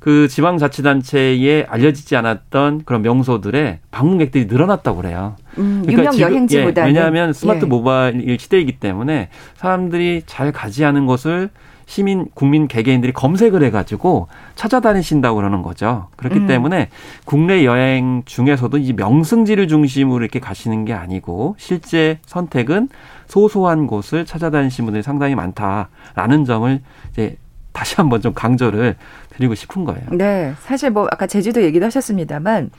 그 0.00 0.28
지방자치단체에 0.28 1.66
알려지지 1.68 2.16
않았던 2.16 2.82
그런 2.84 3.02
명소들의 3.02 3.80
방문객들이 3.90 4.46
늘어났다고 4.46 4.98
그래요. 4.98 5.36
음, 5.58 5.82
그러니까 5.84 6.12
유명 6.12 6.18
여행지보다 6.20 6.82
예, 6.82 6.86
왜냐하면 6.86 7.32
스마트 7.32 7.64
예. 7.64 7.68
모바일 7.68 8.38
시대이기 8.38 8.78
때문에 8.78 9.28
사람들이 9.56 10.22
잘 10.26 10.52
가지 10.52 10.84
않은 10.84 11.06
곳을 11.06 11.50
시민 11.88 12.26
국민 12.34 12.68
개개인들이 12.68 13.12
검색을 13.12 13.62
해가지고 13.64 14.28
찾아다니신다고 14.56 15.36
그러는 15.36 15.62
거죠. 15.62 16.08
그렇기 16.16 16.40
음. 16.40 16.46
때문에 16.46 16.90
국내 17.24 17.64
여행 17.64 18.22
중에서도 18.26 18.76
이 18.76 18.92
명승지를 18.92 19.68
중심으로 19.68 20.22
이렇게 20.22 20.38
가시는 20.38 20.84
게 20.84 20.92
아니고 20.92 21.56
실제 21.58 22.18
선택은 22.26 22.90
소소한 23.26 23.86
곳을 23.86 24.26
찾아다니신 24.26 24.84
분들이 24.84 25.02
상당히 25.02 25.34
많다라는 25.34 26.44
점을 26.44 26.80
이제 27.10 27.36
다시 27.78 27.94
한번 27.94 28.20
좀 28.20 28.34
강조를 28.34 28.96
드리고 29.36 29.54
싶은 29.54 29.84
거예요. 29.84 30.02
네. 30.10 30.52
사실 30.64 30.90
뭐 30.90 31.06
아까 31.12 31.28
제주도 31.28 31.62
얘기도 31.62 31.86
하셨습니다만 31.86 32.70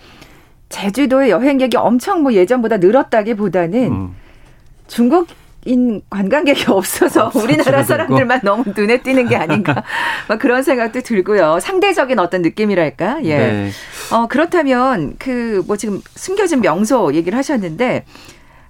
제주도의 0.68 1.30
여행객이 1.32 1.78
엄청 1.78 2.22
뭐 2.22 2.34
예전보다 2.34 2.78
늘었다기보다는 2.78 3.92
음. 3.92 4.16
중국 4.88 5.30
인 5.66 6.02
관광객이 6.10 6.66
없어서 6.72 7.32
우리나라 7.36 7.84
사람들만 7.84 8.42
너무 8.44 8.64
눈에 8.76 9.02
띄는 9.02 9.28
게 9.28 9.36
아닌가 9.36 9.84
막 10.28 10.40
그런 10.40 10.64
생각도 10.64 11.02
들고요. 11.02 11.60
상대적인 11.62 12.18
어떤 12.20 12.42
느낌이랄까. 12.42 13.20
예. 13.24 13.38
네. 13.38 13.70
어 14.12 14.28
그렇다면 14.28 15.16
그 15.18 15.64
뭐 15.68 15.76
지금 15.78 16.02
숨겨진 16.16 16.62
명소 16.62 17.14
얘기를 17.14 17.38
하셨는데 17.38 18.04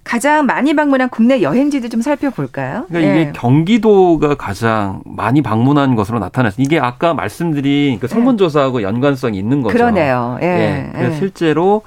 가장 0.04 0.46
많이 0.46 0.76
방문한 0.76 1.10
국내 1.10 1.42
여행지도 1.42 1.90
좀 1.90 2.02
살펴볼까요? 2.02 2.86
그러니까 2.88 3.12
이게 3.12 3.20
예. 3.28 3.32
경기도가 3.34 4.36
가장 4.36 5.02
많이 5.06 5.42
방문한 5.42 5.96
것으로 5.96 6.20
나타났어요. 6.20 6.64
이게 6.64 6.80
아까 6.80 7.14
말씀드린 7.14 8.00
그 8.00 8.08
설문조사하고 8.08 8.82
연관성이 8.82 9.38
있는 9.38 9.62
거죠. 9.62 9.74
그러네요. 9.74 10.40
예. 10.42 10.46
예. 10.46 10.90
그래서 10.94 11.16
예. 11.16 11.18
실제로 11.18 11.84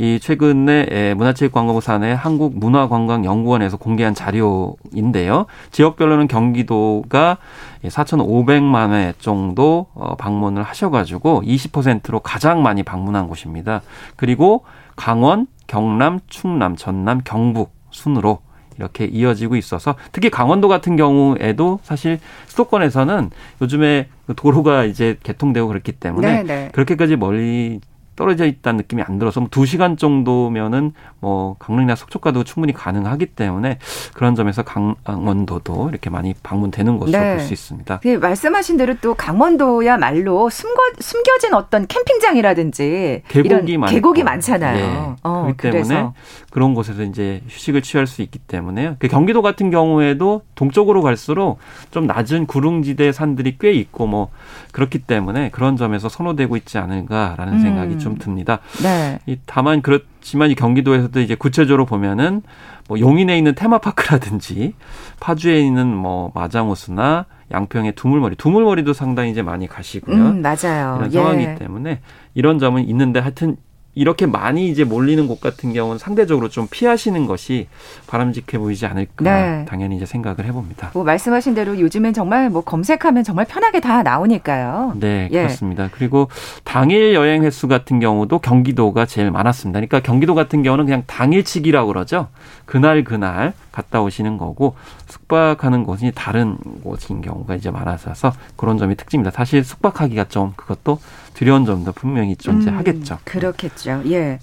이 0.00 0.18
최근에 0.18 0.86
예, 0.90 1.14
문화체육관광부 1.14 1.82
산의 1.82 2.16
한국문화관광연구원에서 2.16 3.76
공개한 3.76 4.14
자료인데요. 4.14 5.44
지역별로는 5.72 6.26
경기도가 6.26 7.36
4,500만 7.84 8.92
회 8.92 9.12
정도 9.18 9.88
어, 9.92 10.16
방문을 10.16 10.62
하셔가지고 10.62 11.42
20%로 11.44 12.20
가장 12.20 12.62
많이 12.62 12.82
방문한 12.82 13.28
곳입니다. 13.28 13.82
그리고 14.16 14.64
강원, 14.96 15.46
경남, 15.66 16.20
충남, 16.28 16.76
전남, 16.76 17.20
경북 17.24 17.72
순으로 17.90 18.40
이렇게 18.76 19.04
이어지고 19.04 19.56
있어서 19.56 19.94
특히 20.10 20.30
강원도 20.30 20.66
같은 20.68 20.96
경우에도 20.96 21.80
사실 21.82 22.18
수도권에서는 22.46 23.30
요즘에 23.60 24.08
도로가 24.36 24.84
이제 24.84 25.18
개통되고 25.22 25.68
그렇기 25.68 25.92
때문에 25.92 26.28
네네. 26.28 26.42
네. 26.44 26.70
그렇게까지 26.72 27.16
멀리 27.16 27.80
떨어져 28.20 28.44
있다는 28.44 28.76
느낌이 28.76 29.00
안 29.00 29.18
들어서 29.18 29.40
뭐두 29.40 29.64
시간 29.64 29.96
정도면은 29.96 30.92
뭐 31.20 31.56
강릉이나 31.58 31.94
속초가도 31.94 32.44
충분히 32.44 32.74
가능하기 32.74 33.24
때문에 33.24 33.78
그런 34.12 34.34
점에서 34.34 34.62
강원도도 34.62 35.88
이렇게 35.88 36.10
많이 36.10 36.34
방문되는 36.42 36.98
것으로 36.98 37.18
네. 37.18 37.36
볼수 37.36 37.54
있습니다. 37.54 38.00
그 38.00 38.08
말씀하신 38.18 38.76
대로 38.76 38.94
또 39.00 39.14
강원도야말로 39.14 40.50
숨거, 40.50 40.82
숨겨진 40.98 41.54
어떤 41.54 41.86
캠핑장이라든지 41.86 43.22
계곡이 43.26 43.78
많 43.78 43.90
계곡이 43.90 44.22
많잖아요. 44.22 44.76
네. 44.76 45.16
어, 45.22 45.42
그렇기 45.44 45.56
때문에 45.62 45.82
그래서. 45.82 46.14
그런 46.50 46.74
곳에서 46.74 47.02
이제 47.04 47.40
휴식을 47.48 47.80
취할 47.80 48.06
수 48.06 48.20
있기 48.20 48.38
때문에요. 48.38 48.96
그 48.98 49.08
경기도 49.08 49.40
같은 49.40 49.70
경우에도 49.70 50.42
동쪽으로 50.56 51.00
갈수록 51.00 51.58
좀 51.90 52.06
낮은 52.06 52.46
구릉지대 52.46 53.12
산들이 53.12 53.56
꽤 53.58 53.72
있고 53.72 54.06
뭐 54.06 54.28
그렇기 54.72 54.98
때문에 54.98 55.48
그런 55.50 55.78
점에서 55.78 56.10
선호되고 56.10 56.56
있지 56.58 56.76
않을까라는 56.76 57.54
음. 57.54 57.60
생각이 57.60 57.98
좀 57.98 58.09
듭니다. 58.16 58.60
네. 58.82 59.18
다만 59.46 59.82
그렇지만 59.82 60.50
이 60.50 60.54
경기도에서도 60.54 61.20
이제 61.20 61.34
구체적으로 61.34 61.86
보면은 61.86 62.42
뭐 62.88 62.98
용인에 62.98 63.36
있는 63.38 63.54
테마파크라든지 63.54 64.74
파주에 65.20 65.60
있는 65.60 65.94
뭐 65.94 66.32
마장호수나 66.34 67.26
양평의 67.52 67.92
두물머리, 67.94 68.36
두물머리도 68.36 68.92
상당히 68.92 69.30
이제 69.30 69.42
많이 69.42 69.66
가시고요. 69.66 70.16
음, 70.16 70.42
맞아요. 70.42 70.96
이런 70.98 71.10
상황이기 71.10 71.50
예. 71.50 71.54
때문에 71.56 72.00
이런 72.34 72.58
점은 72.58 72.88
있는데 72.88 73.20
하여튼 73.20 73.56
이렇게 74.00 74.24
많이 74.24 74.70
이제 74.70 74.82
몰리는 74.82 75.28
곳 75.28 75.42
같은 75.42 75.74
경우는 75.74 75.98
상대적으로 75.98 76.48
좀 76.48 76.66
피하시는 76.70 77.26
것이 77.26 77.68
바람직해 78.06 78.56
보이지 78.56 78.86
않을까 78.86 79.24
네. 79.24 79.66
당연히 79.68 79.96
이제 79.96 80.06
생각을 80.06 80.46
해봅니다. 80.46 80.92
뭐 80.94 81.04
말씀하신 81.04 81.54
대로 81.54 81.78
요즘엔 81.78 82.14
정말 82.14 82.48
뭐 82.48 82.62
검색하면 82.62 83.24
정말 83.24 83.44
편하게 83.44 83.80
다 83.80 84.02
나오니까요. 84.02 84.94
네, 84.98 85.28
예. 85.32 85.42
그렇습니다. 85.42 85.90
그리고 85.92 86.28
당일 86.64 87.12
여행 87.12 87.42
횟수 87.42 87.68
같은 87.68 88.00
경우도 88.00 88.38
경기도가 88.38 89.04
제일 89.04 89.30
많았습니다. 89.30 89.80
그러니까 89.80 90.00
경기도 90.00 90.34
같은 90.34 90.62
경우는 90.62 90.86
그냥 90.86 91.02
당일치기라고 91.06 91.88
그러죠. 91.88 92.28
그날 92.64 93.04
그날 93.04 93.52
갔다 93.70 94.00
오시는 94.00 94.38
거고 94.38 94.76
숙박하는 95.08 95.84
곳이 95.84 96.10
다른 96.14 96.56
곳인 96.82 97.20
경우가 97.20 97.54
이제 97.54 97.70
많아서 97.70 98.32
그런 98.56 98.78
점이 98.78 98.94
특징입니다. 98.94 99.30
사실 99.30 99.62
숙박하기가 99.62 100.28
좀 100.28 100.54
그것도 100.56 100.98
두려운 101.34 101.64
점도 101.64 101.92
분명히 101.92 102.36
존재하겠죠. 102.36 103.14
음, 103.14 103.18
그렇겠죠. 103.24 104.02
예. 104.06 104.38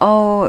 어, 0.00 0.48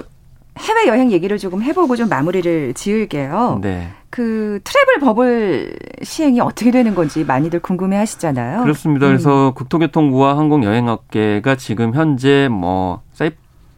해외 0.57 0.88
여행 0.88 1.12
얘기를 1.12 1.38
조금 1.38 1.62
해보고 1.62 1.96
좀 1.96 2.10
마무리를 2.10 2.74
지을게요. 2.74 3.60
네. 3.62 3.89
그 4.10 4.60
트래블 4.63 5.00
버블 5.01 5.75
시행이 6.01 6.39
어떻게 6.39 6.72
되는 6.72 6.96
건지 6.96 7.24
많이들 7.24 7.60
궁금해 7.60 7.98
하시잖아요. 7.98 8.63
그렇습니다. 8.63 9.05
음. 9.07 9.10
그래서 9.10 9.53
국토교통부와 9.55 10.38
항공여행업계가 10.38 11.55
지금 11.55 11.93
현재 11.93 12.48
뭐 12.50 13.01
사이 13.13 13.31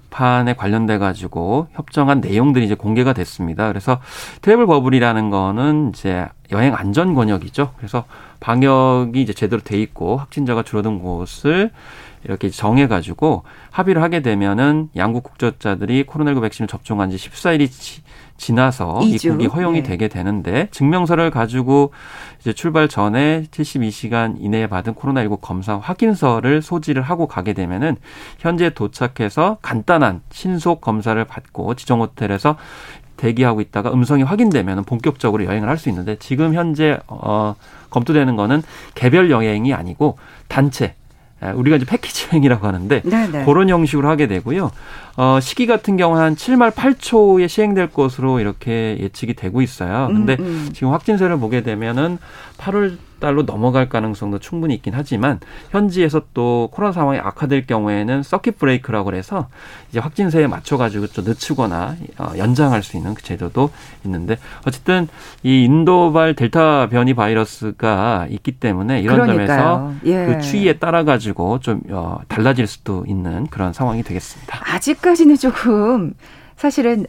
편에 0.10 0.54
관련돼 0.54 0.98
가지고 0.98 1.68
협정한 1.74 2.22
내용들이 2.22 2.66
이제 2.66 2.75
공개가 2.75 3.13
됐습니다. 3.13 3.68
그래서 3.68 4.00
트래블 4.42 4.66
버블이라는 4.66 5.30
거는 5.30 5.92
이제 5.94 6.28
여행 6.51 6.74
안전 6.75 7.13
권역이죠. 7.13 7.74
그래서 7.78 8.06
방역이 8.39 9.22
이제 9.22 9.34
제대로 9.34 9.62
돼 9.62 9.80
있고 9.82 10.18
확진자가 10.18 10.63
줄어든 10.63 11.00
곳을 11.00 11.72
이렇게 12.24 12.50
정해 12.50 12.88
가지고 12.88 13.44
합의를 13.72 14.01
하게 14.01 14.22
되면은 14.22 14.89
양국 14.96 15.24
국적자들이 15.24 16.04
코로나19 16.04 16.42
백신을 16.42 16.68
접종한 16.68 17.10
지 17.10 17.18
14일이 17.18 17.70
지나서 18.39 19.00
2주. 19.03 19.25
입국이 19.25 19.46
허용이 19.46 19.84
네. 19.84 19.89
되게 19.89 20.08
되는데 20.08 20.69
증명서를 20.72 21.29
가지고 21.29 21.91
이제 22.39 22.53
출발 22.53 22.88
전에 22.88 23.43
72시간 23.51 24.38
이내에 24.39 24.67
받은 24.67 24.96
코로나19 24.96 25.41
검사 25.41 25.77
확인서를 25.77 26.62
소지를 26.62 27.01
하고 27.03 27.27
가게 27.27 27.53
되면은 27.53 27.98
현재 28.39 28.69
도착해서 28.72 29.58
간단한 29.62 30.22
신속 30.31 30.81
검사를 30.81 31.24
받고 31.24 31.75
지정 31.75 32.01
호텔에서 32.01 32.55
대기하고 33.17 33.60
있다가 33.60 33.91
음성이 33.91 34.24
확인되면 34.24 34.86
본격적으로 34.86 35.43
여행을 35.43 35.67
할 35.67 35.77
수 35.77 35.89
있는데 35.89 36.15
지금 36.19 36.53
현재 36.53 36.98
어 37.08 37.55
검토되는 37.89 38.36
거는 38.38 38.63
개별 38.96 39.29
여행이 39.29 39.74
아니고 39.74 40.17
단체 40.48 40.86
예, 40.86 40.96
우리가 41.41 41.77
이제 41.77 41.86
패키지 41.86 42.27
여행이라고 42.31 42.67
하는데 42.67 43.01
네네. 43.01 43.27
네. 43.31 43.46
그런 43.46 43.69
형식으로 43.69 44.10
하게 44.10 44.27
되고요. 44.27 44.72
어, 45.17 45.39
시기 45.41 45.67
같은 45.67 45.98
경우는 45.98 46.22
한 46.22 46.36
7말 46.36 46.72
8초에 46.72 47.48
시행될 47.48 47.88
것으로 47.91 48.39
이렇게 48.39 48.98
예측이 49.00 49.34
되고 49.34 49.62
있어요. 49.62 50.08
근데 50.08 50.38
음, 50.39 50.46
음. 50.46 50.69
지금 50.74 50.93
확진세를 50.93 51.38
보게 51.38 51.62
되면은 51.63 52.17
8월 52.58 52.98
달로 53.20 53.46
넘어갈 53.46 53.90
가능성도 53.90 54.40
충분히 54.40 54.76
있긴 54.76 54.94
하지만 54.96 55.40
현지에서 55.72 56.22
또 56.34 56.70
코로나 56.72 56.92
상황이 56.92 57.20
악화될 57.20 57.68
경우에는 57.68 58.24
서킷 58.24 58.58
브레이크라고 58.58 59.14
해서 59.14 59.48
이제 59.90 60.00
확진세에 60.00 60.48
맞춰 60.48 60.78
가지고 60.78 61.08
좀 61.08 61.26
늦추거나 61.26 61.96
어, 62.18 62.32
연장할 62.38 62.84
수 62.84 62.98
있는 62.98 63.14
그 63.14 63.24
제도도 63.24 63.72
있는데 64.06 64.38
어쨌든 64.66 65.08
이 65.44 65.64
인도발 65.64 66.36
델타 66.36 66.90
변이 66.90 67.14
바이러스가 67.14 68.28
있기 68.30 68.54
때문에 68.54 69.02
이런 69.02 69.22
그러니까요. 69.22 69.48
점에서 69.48 69.94
예. 70.06 70.26
그 70.26 70.42
추이에 70.42 70.74
따라 70.74 71.04
가지고 71.04 71.60
좀 71.60 71.82
어, 71.90 72.20
달라질 72.28 72.68
수도 72.68 73.06
있는 73.08 73.48
그런 73.48 73.74
상황이 73.74 74.04
되겠습니다. 74.04 74.60
아직까지는 74.74 75.36
조금 75.38 76.14
사실은 76.56 77.06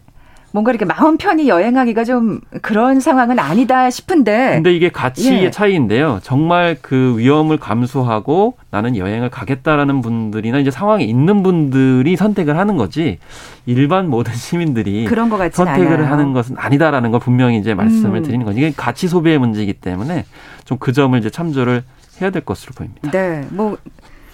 뭔가 0.52 0.72
이렇게 0.72 0.84
마음 0.84 1.16
편히 1.16 1.48
여행하기가 1.48 2.04
좀 2.04 2.40
그런 2.60 2.98
상황은 2.98 3.38
아니다 3.38 3.88
싶은데. 3.88 4.54
근데 4.54 4.74
이게 4.74 4.88
가치의 4.90 5.44
예. 5.44 5.50
차이인데요. 5.50 6.18
정말 6.22 6.76
그 6.82 7.16
위험을 7.18 7.58
감수하고 7.58 8.54
나는 8.70 8.96
여행을 8.96 9.30
가겠다라는 9.30 10.00
분들이나 10.00 10.58
이제 10.58 10.70
상황에 10.70 11.04
있는 11.04 11.42
분들이 11.44 12.16
선택을 12.16 12.58
하는 12.58 12.76
거지 12.76 13.18
일반 13.66 14.08
모든 14.08 14.34
시민들이 14.34 15.04
그런 15.04 15.28
것 15.28 15.36
선택을 15.52 15.94
않아요. 15.94 16.06
하는 16.12 16.32
것은 16.32 16.56
아니다라는 16.58 17.12
걸 17.12 17.20
분명히 17.20 17.58
이제 17.58 17.74
말씀을 17.74 18.18
음. 18.18 18.22
드리는 18.24 18.44
거죠. 18.44 18.58
이게 18.58 18.72
가치 18.76 19.06
소비의 19.06 19.38
문제이기 19.38 19.74
때문에 19.74 20.24
좀 20.64 20.80
그 20.80 20.92
점을 20.92 21.16
이제 21.18 21.30
참조를 21.30 21.82
해야 22.20 22.30
될 22.30 22.44
것으로 22.44 22.72
보입니다. 22.74 23.10
네. 23.10 23.46
뭐 23.50 23.76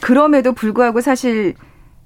그럼에도 0.00 0.52
불구하고 0.52 1.00
사실 1.00 1.54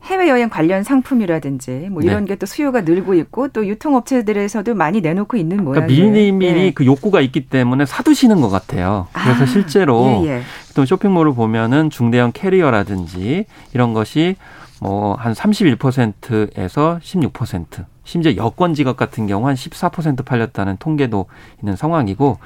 해외여행 0.02 0.48
관련 0.48 0.82
상품이라든지 0.82 1.88
뭐 1.90 2.02
이런 2.02 2.24
네. 2.24 2.34
게또 2.34 2.46
수요가 2.46 2.80
늘고 2.80 3.14
있고 3.14 3.48
또 3.48 3.66
유통업체들에서도 3.66 4.74
많이 4.74 5.00
내놓고 5.00 5.36
있는 5.36 5.62
모양이에요. 5.62 5.86
그러니까 5.86 6.08
미리미리 6.08 6.54
네. 6.54 6.72
그 6.72 6.86
욕구가 6.86 7.20
있기 7.20 7.46
때문에 7.46 7.84
사두시는 7.84 8.40
것 8.40 8.48
같아요. 8.48 9.08
그래서 9.12 9.42
아, 9.42 9.46
실제로 9.46 10.22
예, 10.24 10.28
예. 10.28 10.42
또 10.74 10.86
쇼핑몰을 10.86 11.34
보면은 11.34 11.90
중대형 11.90 12.32
캐리어라든지 12.32 13.44
이런 13.74 13.92
것이 13.92 14.36
뭐 14.80 15.10
한 15.20 15.34
31%에서 15.34 16.98
16% 17.02 17.84
심지어 18.10 18.34
여권 18.34 18.74
지갑 18.74 18.96
같은 18.96 19.28
경우 19.28 19.46
한 19.46 19.54
14% 19.54 20.24
팔렸다는 20.24 20.78
통계도 20.78 21.26
있는 21.60 21.76
상황이고 21.76 22.38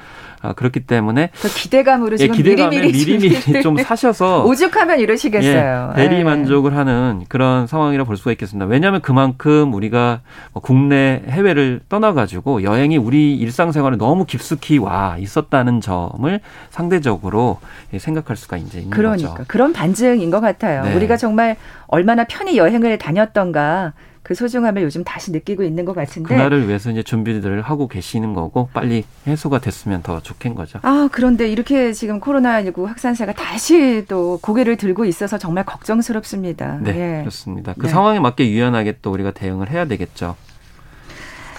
아, 0.43 0.53
그렇기 0.53 0.81
때문에 0.81 1.31
그 1.41 1.49
기대감으로 1.49 2.19
지금 2.19 2.35
예, 2.35 2.37
기대감을 2.37 2.83
미리미리 2.83 3.41
좀 3.65 3.79
사셔서 3.79 4.45
오죽하면 4.47 5.01
이러시겠어요. 5.01 5.95
예, 5.97 6.03
대리 6.03 6.17
예. 6.17 6.23
만족을 6.23 6.77
하는 6.77 7.25
그런 7.31 7.67
상황이라 7.67 8.05
볼 8.05 8.19
수가 8.19 8.33
있겠습니다. 8.33 8.67
왜냐하면 8.67 9.01
그만큼 9.01 9.73
우리가 9.73 10.21
뭐 10.53 10.61
국내 10.63 11.23
해외를 11.27 11.81
떠나가지고 11.89 12.63
여행이 12.63 12.99
우리 12.99 13.35
일상생활에 13.35 13.97
너무 13.97 14.27
깊숙이 14.27 14.77
와 14.77 15.17
있었다는 15.19 15.81
점을 15.81 16.41
상대적으로 16.69 17.59
생각할 17.97 18.37
수가 18.37 18.59
이제 18.59 18.81
있는 18.81 18.91
그러니까. 18.91 19.31
거죠. 19.31 19.45
그런 19.49 19.73
반증인 19.73 20.31
것 20.31 20.41
같아요. 20.41 20.85
네. 20.85 20.95
우리가 20.95 21.17
정말 21.17 21.57
얼마나 21.87 22.25
편히 22.25 22.59
여행을 22.59 22.99
다녔던가 22.99 23.95
그 24.25 24.35
소중함을 24.35 24.83
요즘 24.83 25.05
다시 25.05 25.33
느끼고 25.33 25.63
있는 25.63 25.85
것 25.85 25.95
같은데 25.95 26.35
그날을 26.35 26.67
위해서 26.67 26.91
이제 26.91 27.03
준비들을 27.03 27.61
하고 27.61 27.89
계시는 27.89 28.33
거고 28.33 28.71
빨리 28.73 29.05
해소가 29.27 29.61
됐으면 29.61 30.03
더 30.03 30.21
좋겠는 30.21 30.57
거죠. 30.57 30.79
아 30.83 31.11
그런데 31.13 31.47
이렇게 31.47 31.93
지금 31.93 32.21
코로나19 32.21 32.87
확산세가 32.87 33.35
다시 33.35 34.07
또 34.09 34.39
고개를 34.41 34.79
들고 34.79 35.05
있어서 35.05 35.37
정말 35.37 35.65
걱정스럽습니다. 35.67 36.79
네, 36.81 37.19
예. 37.19 37.21
그렇습니다. 37.21 37.75
그 37.75 37.83
네. 37.83 37.93
상황에 37.93 38.19
맞게 38.19 38.51
유연하게 38.51 38.97
또 39.03 39.13
우리가 39.13 39.33
대응을 39.33 39.71
해야 39.71 39.85
되겠죠. 39.85 40.37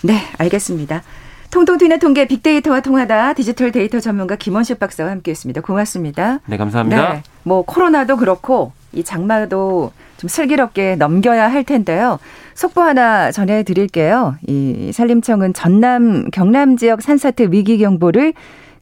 네, 0.04 0.20
알겠습니다. 0.40 1.04
통통 1.52 1.78
튀는 1.78 2.00
통계 2.00 2.28
빅데이터와 2.28 2.82
통하다 2.82 3.34
디지털 3.34 3.72
데이터 3.72 4.00
전문가 4.00 4.36
김원식 4.36 4.80
박사와 4.80 5.12
함께했습니다. 5.12 5.62
고맙습니다. 5.62 6.40
네, 6.48 6.58
감사합니다. 6.58 7.14
네, 7.14 7.24
뭐 7.44 7.62
코로나도 7.62 8.18
그렇고 8.18 8.74
이 8.96 9.04
장마도 9.04 9.92
좀 10.18 10.28
슬기롭게 10.28 10.96
넘겨야 10.96 11.52
할 11.52 11.64
텐데요. 11.64 12.20
속보 12.56 12.82
하나 12.82 13.32
전해드릴게요. 13.32 14.36
이 14.48 14.92
산림청은 14.94 15.54
전남 15.54 16.30
경남 16.32 16.78
지역 16.78 17.02
산사태 17.02 17.48
위기 17.52 17.78
경보를 17.78 18.34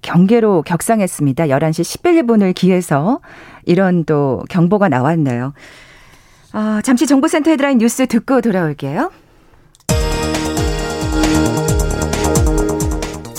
경계로 0.02 0.62
격상했습니다. 0.62 1.47
11시 1.47 2.02
11분을 2.02 2.54
기해서 2.54 3.19
이런 3.65 4.04
또 4.06 4.43
경보가 4.49 4.89
나왔네요. 4.89 5.54
어, 6.54 6.80
잠시 6.84 7.08
정보센터 7.08 7.49
헤드라인 7.49 7.80
뉴스 7.80 8.06
듣고 8.06 8.41
돌아올게요. 8.41 9.12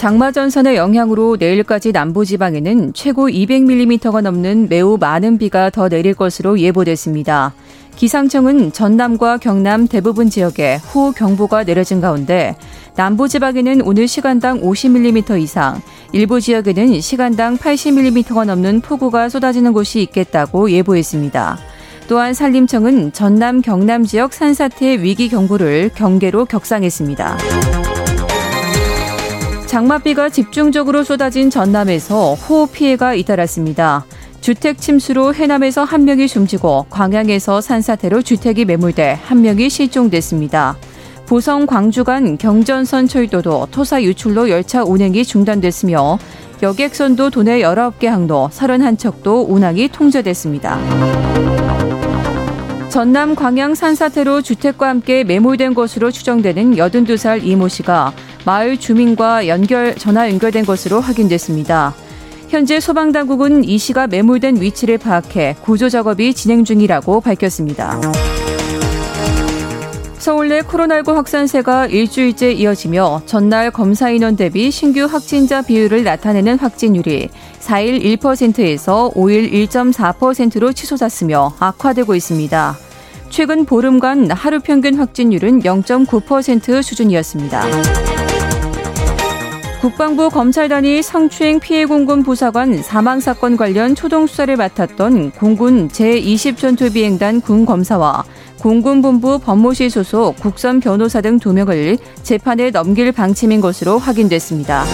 장마전선의 0.04 0.76
영향으로 0.76 1.38
내일까지 1.40 1.90
남부지방에는 1.92 2.92
최고 2.92 3.26
200mm가 3.26 4.20
넘는 4.20 4.68
매우 4.68 4.98
많은 4.98 5.38
비가 5.38 5.70
더 5.70 5.88
내릴 5.88 6.12
것으로 6.12 6.60
예보됐습니다. 6.60 7.54
기상청은 7.96 8.72
전남과 8.72 9.38
경남 9.38 9.88
대부분 9.88 10.28
지역에 10.28 10.76
호우 10.76 11.12
경보가 11.12 11.64
내려진 11.64 12.02
가운데 12.02 12.54
남부 12.96 13.28
지방에는 13.28 13.80
오늘 13.80 14.06
시간당 14.06 14.60
50mm 14.60 15.40
이상, 15.40 15.80
일부 16.12 16.38
지역에는 16.38 17.00
시간당 17.00 17.56
80mm가 17.56 18.44
넘는 18.44 18.82
폭우가 18.82 19.30
쏟아지는 19.30 19.72
곳이 19.72 20.02
있겠다고 20.02 20.70
예보했습니다. 20.70 21.56
또한 22.08 22.34
산림청은 22.34 23.14
전남 23.14 23.62
경남 23.62 24.04
지역 24.04 24.34
산사태 24.34 25.00
위기 25.00 25.30
경보를 25.30 25.92
경계로 25.94 26.44
격상했습니다. 26.44 27.38
장맛비가 29.74 30.28
집중적으로 30.28 31.02
쏟아진 31.02 31.50
전남에서 31.50 32.34
호우 32.34 32.68
피해가 32.68 33.14
잇따랐습니다. 33.14 34.04
주택 34.40 34.78
침수로 34.78 35.34
해남에서 35.34 35.82
한 35.82 36.04
명이 36.04 36.28
숨지고 36.28 36.86
광양에서 36.90 37.60
산사태로 37.60 38.22
주택이 38.22 38.66
매몰돼 38.66 39.18
한 39.24 39.42
명이 39.42 39.68
실종됐습니다. 39.68 40.76
보성 41.26 41.66
광주 41.66 42.04
간 42.04 42.38
경전선 42.38 43.08
철도도 43.08 43.66
토사 43.72 44.00
유출로 44.00 44.48
열차 44.48 44.84
운행이 44.84 45.24
중단됐으며 45.24 46.20
여객선도 46.62 47.30
도내 47.30 47.58
19개 47.58 48.06
항로 48.06 48.50
31척도 48.52 49.50
운항이 49.50 49.88
통제됐습니다. 49.88 51.33
전남 52.94 53.34
광양 53.34 53.74
산사태로 53.74 54.42
주택과 54.42 54.88
함께 54.88 55.24
매몰된 55.24 55.74
것으로 55.74 56.12
추정되는 56.12 56.76
82살 56.76 57.42
이모 57.42 57.66
씨가 57.66 58.12
마을 58.46 58.76
주민과 58.76 59.48
연결 59.48 59.96
전화 59.96 60.30
연결된 60.30 60.64
것으로 60.64 61.00
확인됐습니다. 61.00 61.92
현재 62.50 62.78
소방당국은 62.78 63.64
이 63.64 63.78
씨가 63.78 64.06
매몰된 64.06 64.60
위치를 64.60 64.98
파악해 64.98 65.56
구조 65.62 65.88
작업이 65.88 66.34
진행 66.34 66.62
중이라고 66.62 67.20
밝혔습니다. 67.20 68.00
서울 70.18 70.48
내 70.48 70.60
코로나19 70.60 71.14
확산세가 71.14 71.88
일주일째 71.88 72.52
이어지며 72.52 73.22
전날 73.26 73.72
검사 73.72 74.08
인원 74.08 74.36
대비 74.36 74.70
신규 74.70 75.04
확진자 75.04 75.62
비율을 75.62 76.04
나타내는 76.04 76.60
확진율이 76.60 77.28
4일 77.60 78.18
1%에서 78.20 79.10
5일 79.16 79.52
1.4%로 79.68 80.72
치솟았으며 80.72 81.54
악화되고 81.58 82.14
있습니다. 82.14 82.83
최근 83.34 83.64
보름간 83.64 84.30
하루 84.30 84.60
평균 84.60 84.94
확진율은 84.94 85.62
0.9% 85.62 86.84
수준이었습니다. 86.84 87.64
국방부 89.80 90.30
검찰단이 90.30 91.02
성추행 91.02 91.58
피해 91.58 91.84
공군 91.84 92.22
부사관 92.22 92.80
사망 92.80 93.18
사건 93.18 93.56
관련 93.56 93.96
초동 93.96 94.28
수사를 94.28 94.54
맡았던 94.54 95.32
공군 95.32 95.88
제20전투비행단 95.88 97.42
군 97.42 97.66
검사와 97.66 98.22
공군본부 98.60 99.40
법무실 99.40 99.90
소속 99.90 100.36
국선 100.36 100.78
변호사 100.78 101.20
등두 101.20 101.52
명을 101.52 101.98
재판에 102.22 102.70
넘길 102.70 103.10
방침인 103.10 103.60
것으로 103.60 103.98
확인됐습니다. 103.98 104.84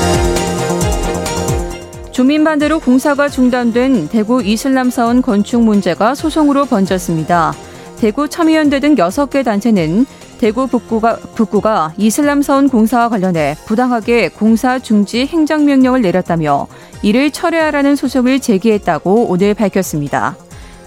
주민 2.11 2.43
반대로 2.45 2.81
공사가 2.81 3.29
중단된 3.29 4.09
대구 4.09 4.43
이슬람사원 4.43 5.21
건축 5.21 5.63
문제가 5.63 6.15
소송으로 6.15 6.65
번졌습니다. 6.65 7.53
대구 8.01 8.31
첨의연대 8.31 8.81
등 8.81 8.95
6개 8.95 9.45
단체는 9.45 10.07
대구 10.39 10.67
북구가, 10.67 11.19
북구가 11.35 11.93
이슬람사원 11.99 12.71
공사와 12.71 13.11
관련해 13.11 13.57
부당하게 13.67 14.31
공사 14.31 14.79
중지 14.79 15.27
행정명령을 15.27 16.01
내렸다며 16.01 16.67
이를 17.03 17.31
철회하라는 17.31 17.97
소송을 17.97 18.41
제기했다고 18.41 19.27
오늘 19.29 19.53
밝혔습니다. 19.53 20.35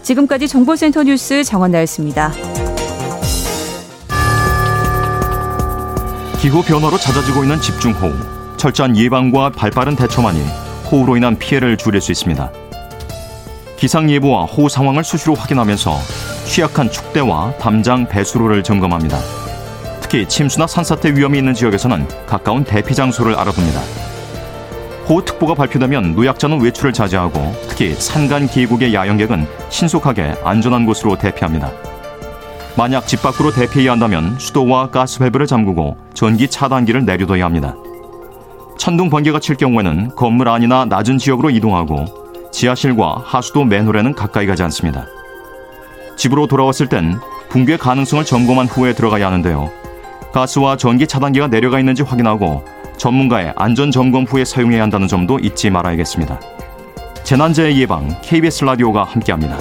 지금까지 0.02 0.48
정보센터 0.48 1.04
뉴스 1.04 1.44
정원나였습니다. 1.44 2.32
기후 6.40 6.64
변화로 6.64 6.98
잦아지고 6.98 7.44
있는 7.44 7.62
집중호우, 7.62 8.58
철저한 8.58 8.98
예방과 8.98 9.52
발빠른 9.52 9.96
대처만이 9.96 10.42
호우로 10.92 11.16
인한 11.16 11.38
피해를 11.38 11.78
줄일 11.78 12.02
수 12.02 12.12
있습니다. 12.12 12.63
기상 13.84 14.10
예보와 14.10 14.46
호우 14.46 14.70
상황을 14.70 15.04
수시로 15.04 15.36
확인하면서 15.36 15.98
취약한 16.46 16.90
축대와 16.90 17.58
담장 17.58 18.08
배수로를 18.08 18.64
점검합니다. 18.64 19.18
특히 20.00 20.26
침수나 20.26 20.68
산사태 20.68 21.14
위험이 21.14 21.40
있는 21.40 21.54
지역에서는 21.54 22.08
가까운 22.26 22.64
대피 22.64 22.96
장소를 22.96 23.36
알아둡니다. 23.36 23.82
호우특보가 25.10 25.56
발표되면 25.56 26.16
노약자는 26.16 26.62
외출을 26.62 26.94
자제하고 26.94 27.54
특히 27.68 27.94
산간 27.94 28.48
계곡의 28.48 28.94
야영객은 28.94 29.46
신속하게 29.68 30.36
안전한 30.46 30.86
곳으로 30.86 31.18
대피합니다. 31.18 31.70
만약 32.78 33.06
집 33.06 33.22
밖으로 33.22 33.52
대피해야 33.52 33.92
한다면 33.92 34.40
수도와 34.40 34.92
가스 34.92 35.20
밸브를 35.20 35.46
잠그고 35.46 35.98
전기 36.14 36.48
차단기를 36.48 37.04
내려둬야 37.04 37.44
합니다. 37.44 37.76
천둥 38.78 39.10
번개가 39.10 39.42
칠 39.42 39.58
경우에는 39.58 40.16
건물 40.16 40.48
안이나 40.48 40.86
낮은 40.86 41.18
지역으로 41.18 41.50
이동하고 41.50 42.23
지하실과 42.54 43.24
하수도 43.26 43.66
맨홀에는 43.66 44.14
가까이 44.14 44.46
가지 44.46 44.64
않습니다. 44.64 45.08
집으로 46.16 46.48
돌아왔을 46.48 46.88
땐 46.88 47.20
붕괴 47.50 47.76
가능성을 47.76 48.24
점검한 48.24 48.68
후에 48.68 48.94
들어가야 48.94 49.28
하는데요. 49.28 49.72
가스와 50.34 50.78
전기 50.78 51.06
차단기가 51.06 51.48
내려가 51.48 51.80
있는지 51.80 52.04
확인하고 52.04 52.64
전문가의 52.98 53.54
안전 53.56 53.92
점검 53.92 54.24
후에 54.24 54.46
사용해야 54.46 54.84
한다는 54.84 55.08
점도 55.08 55.40
잊지 55.40 55.70
말아야겠습니다. 55.70 56.40
재난재해 57.24 57.76
예방 57.78 58.08
KBS 58.22 58.66
라디오가 58.66 59.04
함께합니다. 59.04 59.58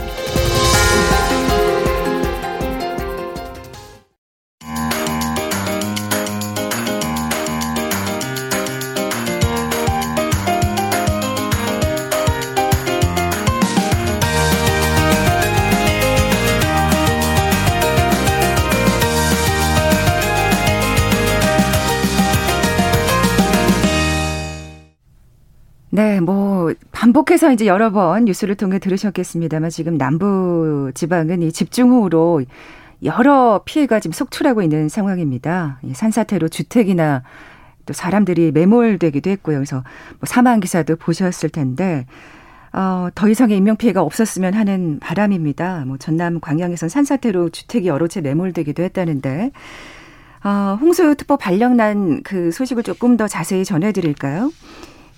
뭐 26.25 26.73
반복해서 26.93 27.53
이제 27.53 27.67
여러 27.67 27.91
번 27.91 28.25
뉴스를 28.25 28.55
통해 28.55 28.79
들으셨겠습니다만 28.79 29.71
지금 29.71 29.97
남부 29.99 30.91
지방은 30.95 31.43
이 31.43 31.53
집중호우로 31.53 32.43
여러 33.05 33.63
피해가 33.65 34.01
지금 34.01 34.13
속출하고 34.13 34.63
있는 34.63 34.89
상황입니다. 34.89 35.81
산사태로 35.93 36.49
주택이나 36.49 37.23
또 37.87 37.93
사람들이 37.93 38.53
매몰되기도 38.53 39.31
했고요. 39.31 39.59
그래서 39.59 39.77
뭐 40.21 40.21
사망 40.25 40.61
기사도 40.61 40.97
보셨을 40.97 41.49
텐데 41.49 42.07
어, 42.73 43.09
더 43.15 43.29
이상의 43.29 43.57
인명 43.57 43.77
피해가 43.77 44.03
없었으면 44.03 44.55
하는 44.55 44.99
바람입니다. 45.01 45.85
뭐 45.87 45.99
전남 45.99 46.41
광양에선 46.41 46.89
산사태로 46.89 47.51
주택이 47.51 47.89
여러 47.89 48.07
채 48.07 48.21
매몰되기도 48.21 48.83
했다는데 48.83 49.51
어, 50.45 50.79
홍수특보 50.81 51.37
발령난 51.37 52.23
그 52.23 52.51
소식을 52.51 52.83
조금 52.83 53.17
더 53.17 53.29
자세히 53.29 53.65
전해드릴까요? 53.65 54.51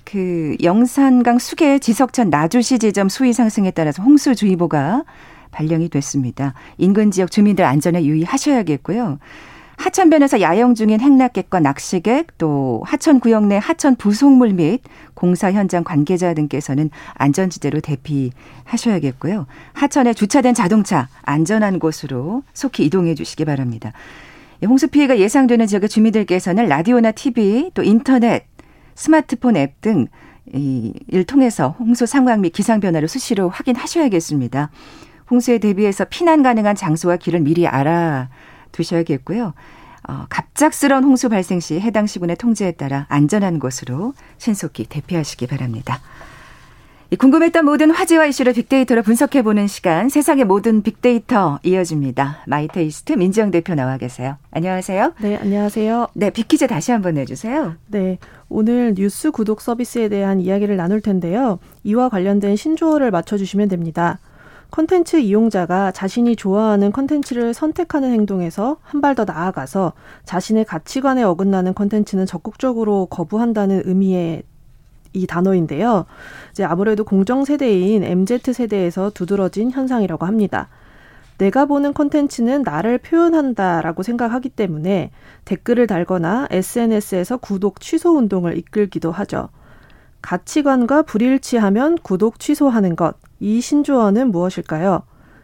그 0.05 0.57
영산강 0.63 1.39
수계 1.39 1.79
지석천 1.79 2.31
나주시 2.31 2.79
지점 2.79 3.09
수위 3.09 3.33
상승에 3.33 3.71
따라서 3.71 4.03
홍수주의보가 4.03 5.05
발령이 5.51 5.89
됐습니다. 5.89 6.55
인근 6.79 7.11
지역 7.11 7.31
주민들 7.31 7.65
안전에 7.65 8.05
유의하셔야겠고요. 8.05 9.19
하천변에서 9.77 10.41
야영 10.41 10.75
중인 10.75 11.01
행락객과 11.01 11.61
낚시객 11.61 12.39
또 12.39 12.83
하천 12.87 13.21
구역 13.21 13.47
내 13.47 13.57
하천 13.57 13.97
부속물 13.97 14.53
및 14.55 14.81
공사 15.15 15.51
현장 15.51 15.83
관계자 15.83 16.33
등께서는 16.35 16.91
안전지대로 17.15 17.81
대피하셔야겠고요. 17.81 19.47
하천에 19.73 20.15
주차된 20.15 20.55
자동차 20.55 21.09
안전한 21.23 21.79
곳으로 21.79 22.43
속히 22.53 22.85
이동해 22.85 23.15
주시기 23.15 23.45
바랍니다. 23.45 23.93
홍수 24.65 24.89
피해가 24.89 25.19
예상되는 25.19 25.67
지역의 25.67 25.89
주민들께서는 25.89 26.67
라디오나 26.67 27.13
TV 27.13 27.73
또 27.75 27.83
인터넷 27.83 28.47
스마트폰 28.95 29.57
앱 29.57 29.81
등 29.81 30.09
이를 30.47 31.25
통해서 31.25 31.75
홍수 31.79 32.07
상황 32.07 32.41
및 32.43 32.51
기상 32.51 32.81
변화를 32.81 33.09
수시로 33.09 33.49
확인하셔야겠습니다. 33.49 34.71
홍수에 35.31 35.59
대비해서 35.59 36.05
피난 36.05 36.43
가능한 36.43 36.77
장소와 36.77 37.17
길을 37.17 37.41
미리 37.41 37.67
알아두셔야겠고요. 37.67 39.55
어, 40.07 40.27
갑작스러운 40.29 41.03
홍수 41.05 41.31
발생 41.31 41.61
시 41.61 41.81
해당 41.81 42.07
시군의 42.07 42.37
통제에 42.37 42.73
따라 42.73 43.07
안전한 43.09 43.59
곳으로 43.59 44.13
신속히 44.37 44.85
대피하시기 44.85 45.47
바랍니다. 45.47 46.01
궁금했던 47.17 47.65
모든 47.65 47.91
화제와 47.91 48.27
이슈를 48.27 48.55
빅데이터로 48.55 49.03
분석해보는 49.03 49.67
시간, 49.67 50.09
세상의 50.09 50.45
모든 50.45 50.83
빅데이터 50.83 51.59
이어집니다. 51.63 52.39
마이테이스트 52.47 53.13
민지영 53.13 53.51
대표 53.51 53.75
나와 53.75 53.99
계세요. 53.99 54.37
안녕하세요. 54.53 55.13
네, 55.21 55.37
안녕하세요. 55.37 56.09
네, 56.15 56.31
빅퀴즈 56.31 56.67
다시 56.67 56.93
한번 56.93 57.15
내주세요. 57.15 57.75
네, 57.89 58.19
오늘 58.49 58.95
뉴스 58.97 59.31
구독 59.31 59.61
서비스에 59.61 60.09
대한 60.09 60.41
이야기를 60.41 60.77
나눌 60.77 61.01
텐데요. 61.01 61.59
이와 61.83 62.09
관련된 62.09 62.57
신조어를 62.57 63.11
맞춰주시면 63.11 63.69
됩니다. 63.69 64.19
컨텐츠 64.71 65.17
이용자가 65.19 65.93
자신이 65.93 66.35
좋아하는 66.37 66.91
컨텐츠를 66.91 67.55
선택하는 67.55 68.13
행동에서 68.13 68.79
한 68.83 69.01
발 69.01 69.15
더 69.15 69.25
나아가서 69.25 69.93
자신의 70.25 70.65
가치관에 70.65 71.23
어긋나는 71.23 71.75
컨텐츠는 71.75 72.27
적극적으로 72.27 73.07
거부한다는 73.07 73.83
의미의 73.85 74.43
이 75.15 75.27
단어인데요. 75.27 76.05
이제 76.51 76.65
아무래도 76.65 77.05
공정 77.05 77.45
세대인 77.45 78.05
MZ 78.05 78.53
세대에서 78.53 79.11
두드러진 79.11 79.71
현상이라고 79.71 80.27
합니다. 80.27 80.69
내가 81.39 81.65
보는 81.65 81.95
콘텐츠는 81.95 82.63
나를 82.63 82.99
표현한다라고 82.99 84.03
생각하기 84.03 84.51
때문에 84.51 85.11
댓글을 85.45 85.87
달거나 85.87 86.49
SNS에서 86.51 87.39
구독 87.39 87.81
취소 87.81 88.17
운동을 88.17 88.57
이끌기도 88.59 89.11
하죠. 89.11 89.49
가치관과 90.23 91.03
불일치하면 91.03 91.99
구독 92.03 92.39
취소하는 92.39 92.97
것. 92.97 93.17
이 93.41 93.61
신조어는 93.61 94.31
무엇일까요? 94.31 95.03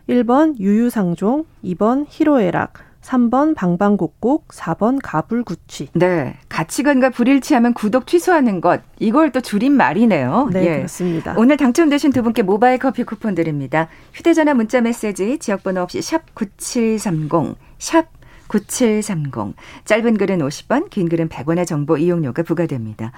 1번 0.08 0.58
유유상종, 0.58 1.44
2번 1.64 2.06
희로애락, 2.08 2.74
3번 3.02 3.54
방방곡곡, 3.54 4.48
4번 4.48 4.98
가불구취. 5.02 5.88
네. 5.94 6.36
가치관과 6.60 7.08
불일치하면 7.10 7.72
구독 7.72 8.06
취소하는 8.06 8.60
것. 8.60 8.82
이걸 8.98 9.32
또 9.32 9.40
줄인 9.40 9.72
말이네요. 9.72 10.50
네, 10.52 10.64
예. 10.66 10.76
그렇습니다. 10.76 11.34
오늘 11.38 11.56
당첨되신 11.56 12.12
두 12.12 12.22
분께 12.22 12.42
모바일 12.42 12.78
커피 12.78 13.02
쿠폰 13.02 13.34
드립니다. 13.34 13.88
휴대전화 14.12 14.52
문자 14.52 14.82
메시지 14.82 15.38
지역번호 15.38 15.80
없이 15.80 16.02
샵 16.02 16.34
9730, 16.34 17.56
샵 17.78 18.08
9730. 18.48 19.56
짧은 19.86 20.18
글은 20.18 20.40
50원, 20.40 20.90
긴 20.90 21.08
글은 21.08 21.30
100원의 21.30 21.66
정보 21.66 21.96
이용료가 21.96 22.42
부과됩니다. 22.42 23.12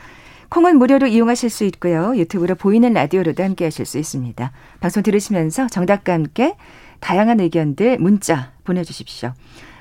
콩은 0.51 0.79
무료로 0.79 1.09
이용하실 1.09 1.51
수 1.51 1.65
있고요. 1.65 2.17
유튜브로 2.17 2.55
보이는 2.55 2.93
라디오로도 2.93 3.43
함께 3.43 3.65
하실 3.65 3.87
수 3.87 3.99
있습니다. 3.99 4.53
방송 4.79 5.03
들으시면서 5.03 5.67
정답과 5.67 6.13
함께 6.13 6.55
다양한 7.01 7.41
의견들 7.41 7.99
문자 7.99 8.53
보내주십시오. 8.63 9.33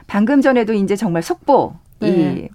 방금 0.08 0.42
전에도 0.42 0.74
이제 0.74 0.96
정말 0.96 1.22
속보 1.22 1.76
네. 2.00 2.50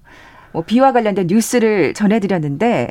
이뭐 0.57 0.65
비와 0.65 0.93
관련된 0.93 1.27
뉴스를 1.29 1.93
전해드렸는데 1.93 2.89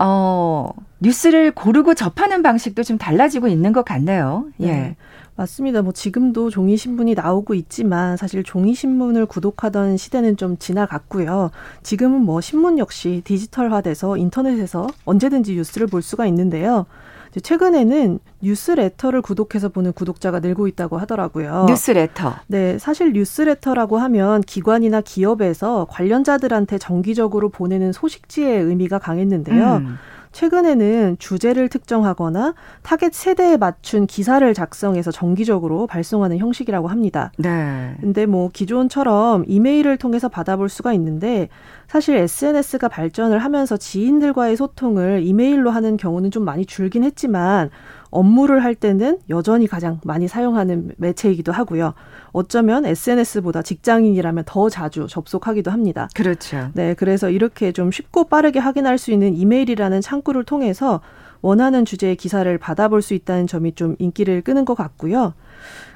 어, 0.00 0.70
뉴스를 1.00 1.52
고르고 1.52 1.94
접하는 1.94 2.42
방식도 2.42 2.82
좀 2.82 2.96
달라지고 2.96 3.48
있는 3.48 3.72
것 3.72 3.84
같네요. 3.84 4.46
예. 4.60 4.66
네. 4.66 4.96
맞습니다. 5.36 5.82
뭐 5.82 5.92
지금도 5.92 6.48
종이 6.48 6.78
신문이 6.78 7.14
나오고 7.14 7.52
있지만 7.52 8.16
사실 8.16 8.42
종이 8.42 8.74
신문을 8.74 9.26
구독하던 9.26 9.98
시대는 9.98 10.38
좀 10.38 10.56
지나갔고요. 10.56 11.50
지금은 11.82 12.22
뭐 12.22 12.40
신문 12.40 12.78
역시 12.78 13.20
디지털화돼서 13.24 14.16
인터넷에서 14.16 14.86
언제든지 15.04 15.54
뉴스를 15.54 15.88
볼 15.88 16.00
수가 16.00 16.24
있는데요. 16.26 16.86
최근에는 17.40 18.18
뉴스레터를 18.42 19.22
구독해서 19.22 19.68
보는 19.68 19.92
구독자가 19.92 20.40
늘고 20.40 20.68
있다고 20.68 20.98
하더라고요. 20.98 21.66
뉴스레터. 21.68 22.34
네, 22.46 22.78
사실 22.78 23.12
뉴스레터라고 23.12 23.98
하면 23.98 24.40
기관이나 24.42 25.00
기업에서 25.00 25.86
관련자들한테 25.90 26.78
정기적으로 26.78 27.48
보내는 27.48 27.92
소식지의 27.92 28.62
의미가 28.62 28.98
강했는데요. 28.98 29.76
음. 29.76 29.96
최근에는 30.36 31.16
주제를 31.18 31.70
특정하거나 31.70 32.52
타겟 32.82 33.14
세대에 33.14 33.56
맞춘 33.56 34.06
기사를 34.06 34.52
작성해서 34.52 35.10
정기적으로 35.10 35.86
발송하는 35.86 36.36
형식이라고 36.36 36.88
합니다. 36.88 37.32
네. 37.38 37.96
근데 38.02 38.26
뭐 38.26 38.50
기존처럼 38.52 39.44
이메일을 39.46 39.96
통해서 39.96 40.28
받아볼 40.28 40.68
수가 40.68 40.92
있는데 40.92 41.48
사실 41.88 42.16
SNS가 42.16 42.88
발전을 42.88 43.38
하면서 43.38 43.78
지인들과의 43.78 44.58
소통을 44.58 45.22
이메일로 45.24 45.70
하는 45.70 45.96
경우는 45.96 46.30
좀 46.30 46.44
많이 46.44 46.66
줄긴 46.66 47.02
했지만 47.02 47.70
업무를 48.10 48.62
할 48.64 48.74
때는 48.74 49.18
여전히 49.28 49.66
가장 49.66 50.00
많이 50.04 50.28
사용하는 50.28 50.92
매체이기도 50.96 51.52
하고요. 51.52 51.94
어쩌면 52.32 52.84
SNS보다 52.86 53.62
직장인이라면 53.62 54.44
더 54.46 54.68
자주 54.68 55.06
접속하기도 55.08 55.70
합니다. 55.70 56.08
그렇죠. 56.14 56.70
네, 56.74 56.94
그래서 56.94 57.30
이렇게 57.30 57.72
좀 57.72 57.90
쉽고 57.90 58.24
빠르게 58.24 58.58
확인할 58.58 58.98
수 58.98 59.10
있는 59.10 59.34
이메일이라는 59.34 60.00
창구를 60.00 60.44
통해서 60.44 61.00
원하는 61.42 61.84
주제의 61.84 62.16
기사를 62.16 62.58
받아볼 62.58 63.02
수 63.02 63.14
있다는 63.14 63.46
점이 63.46 63.72
좀 63.72 63.94
인기를 63.98 64.42
끄는 64.42 64.64
것 64.64 64.74
같고요. 64.74 65.34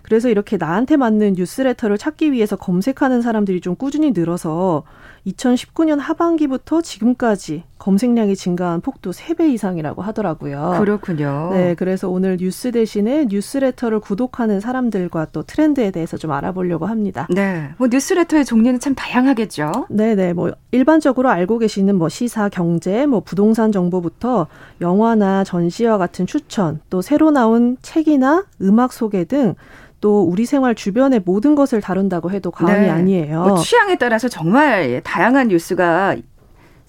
그래서 0.03 0.29
이렇게 0.29 0.57
나한테 0.57 0.97
맞는 0.97 1.35
뉴스레터를 1.35 1.99
찾기 1.99 2.33
위해서 2.33 2.57
검색하는 2.57 3.23
사람들이 3.23 3.61
좀 3.61 3.77
꾸준히 3.77 4.13
늘어서 4.13 4.85
2019년 5.27 5.99
하반기부터 5.99 6.83
지금까지 6.83 7.65
검색량이 7.81 8.37
증가한 8.37 8.83
폭도 8.83 9.11
3배 9.11 9.49
이상이라고 9.55 10.03
하더라고요. 10.03 10.77
그렇군요. 10.79 11.51
네, 11.53 11.75
그래서 11.75 12.09
오늘 12.09 12.37
뉴스 12.37 12.71
대신에 12.71 13.25
뉴스레터를 13.29 14.01
구독하는 14.01 14.61
사람들과 14.61 15.29
또 15.33 15.43
트렌드에 15.43 15.91
대해서 15.91 16.17
좀 16.17 16.31
알아보려고 16.31 16.87
합니다. 16.87 17.27
네. 17.31 17.71
뭐 17.79 17.89
뉴스레터의 17.91 18.45
종류는 18.45 18.81
참 18.81 18.95
다양하겠죠. 18.95 19.87
네, 19.89 20.15
네. 20.15 20.35
뭐 20.35 20.53
일반적으로 20.71 21.31
알고 21.31 21.59
계시는 21.59 21.97
뭐 21.97 22.11
시사, 22.11 22.51
경제, 22.51 23.07
뭐 23.07 23.21
부동산 23.21 23.73
정보부터 23.73 24.47
영화나 24.83 25.43
전시와 25.43 25.97
같은 25.97 26.27
추천, 26.27 26.81
또 26.91 27.01
새로 27.01 27.31
나온 27.31 27.79
책이나 27.81 28.45
음악 28.61 28.93
소개 28.93 29.25
등또 29.25 30.23
우리 30.23 30.45
생활 30.45 30.75
주변의 30.75 31.23
모든 31.25 31.55
것을 31.55 31.81
다룬다고 31.81 32.31
해도 32.31 32.51
과언이 32.51 32.81
네. 32.81 32.91
아니에요. 32.91 33.43
뭐 33.43 33.57
취향에 33.57 33.97
따라서 33.97 34.29
정말 34.29 35.01
다양한 35.03 35.49
뉴스가 35.49 36.17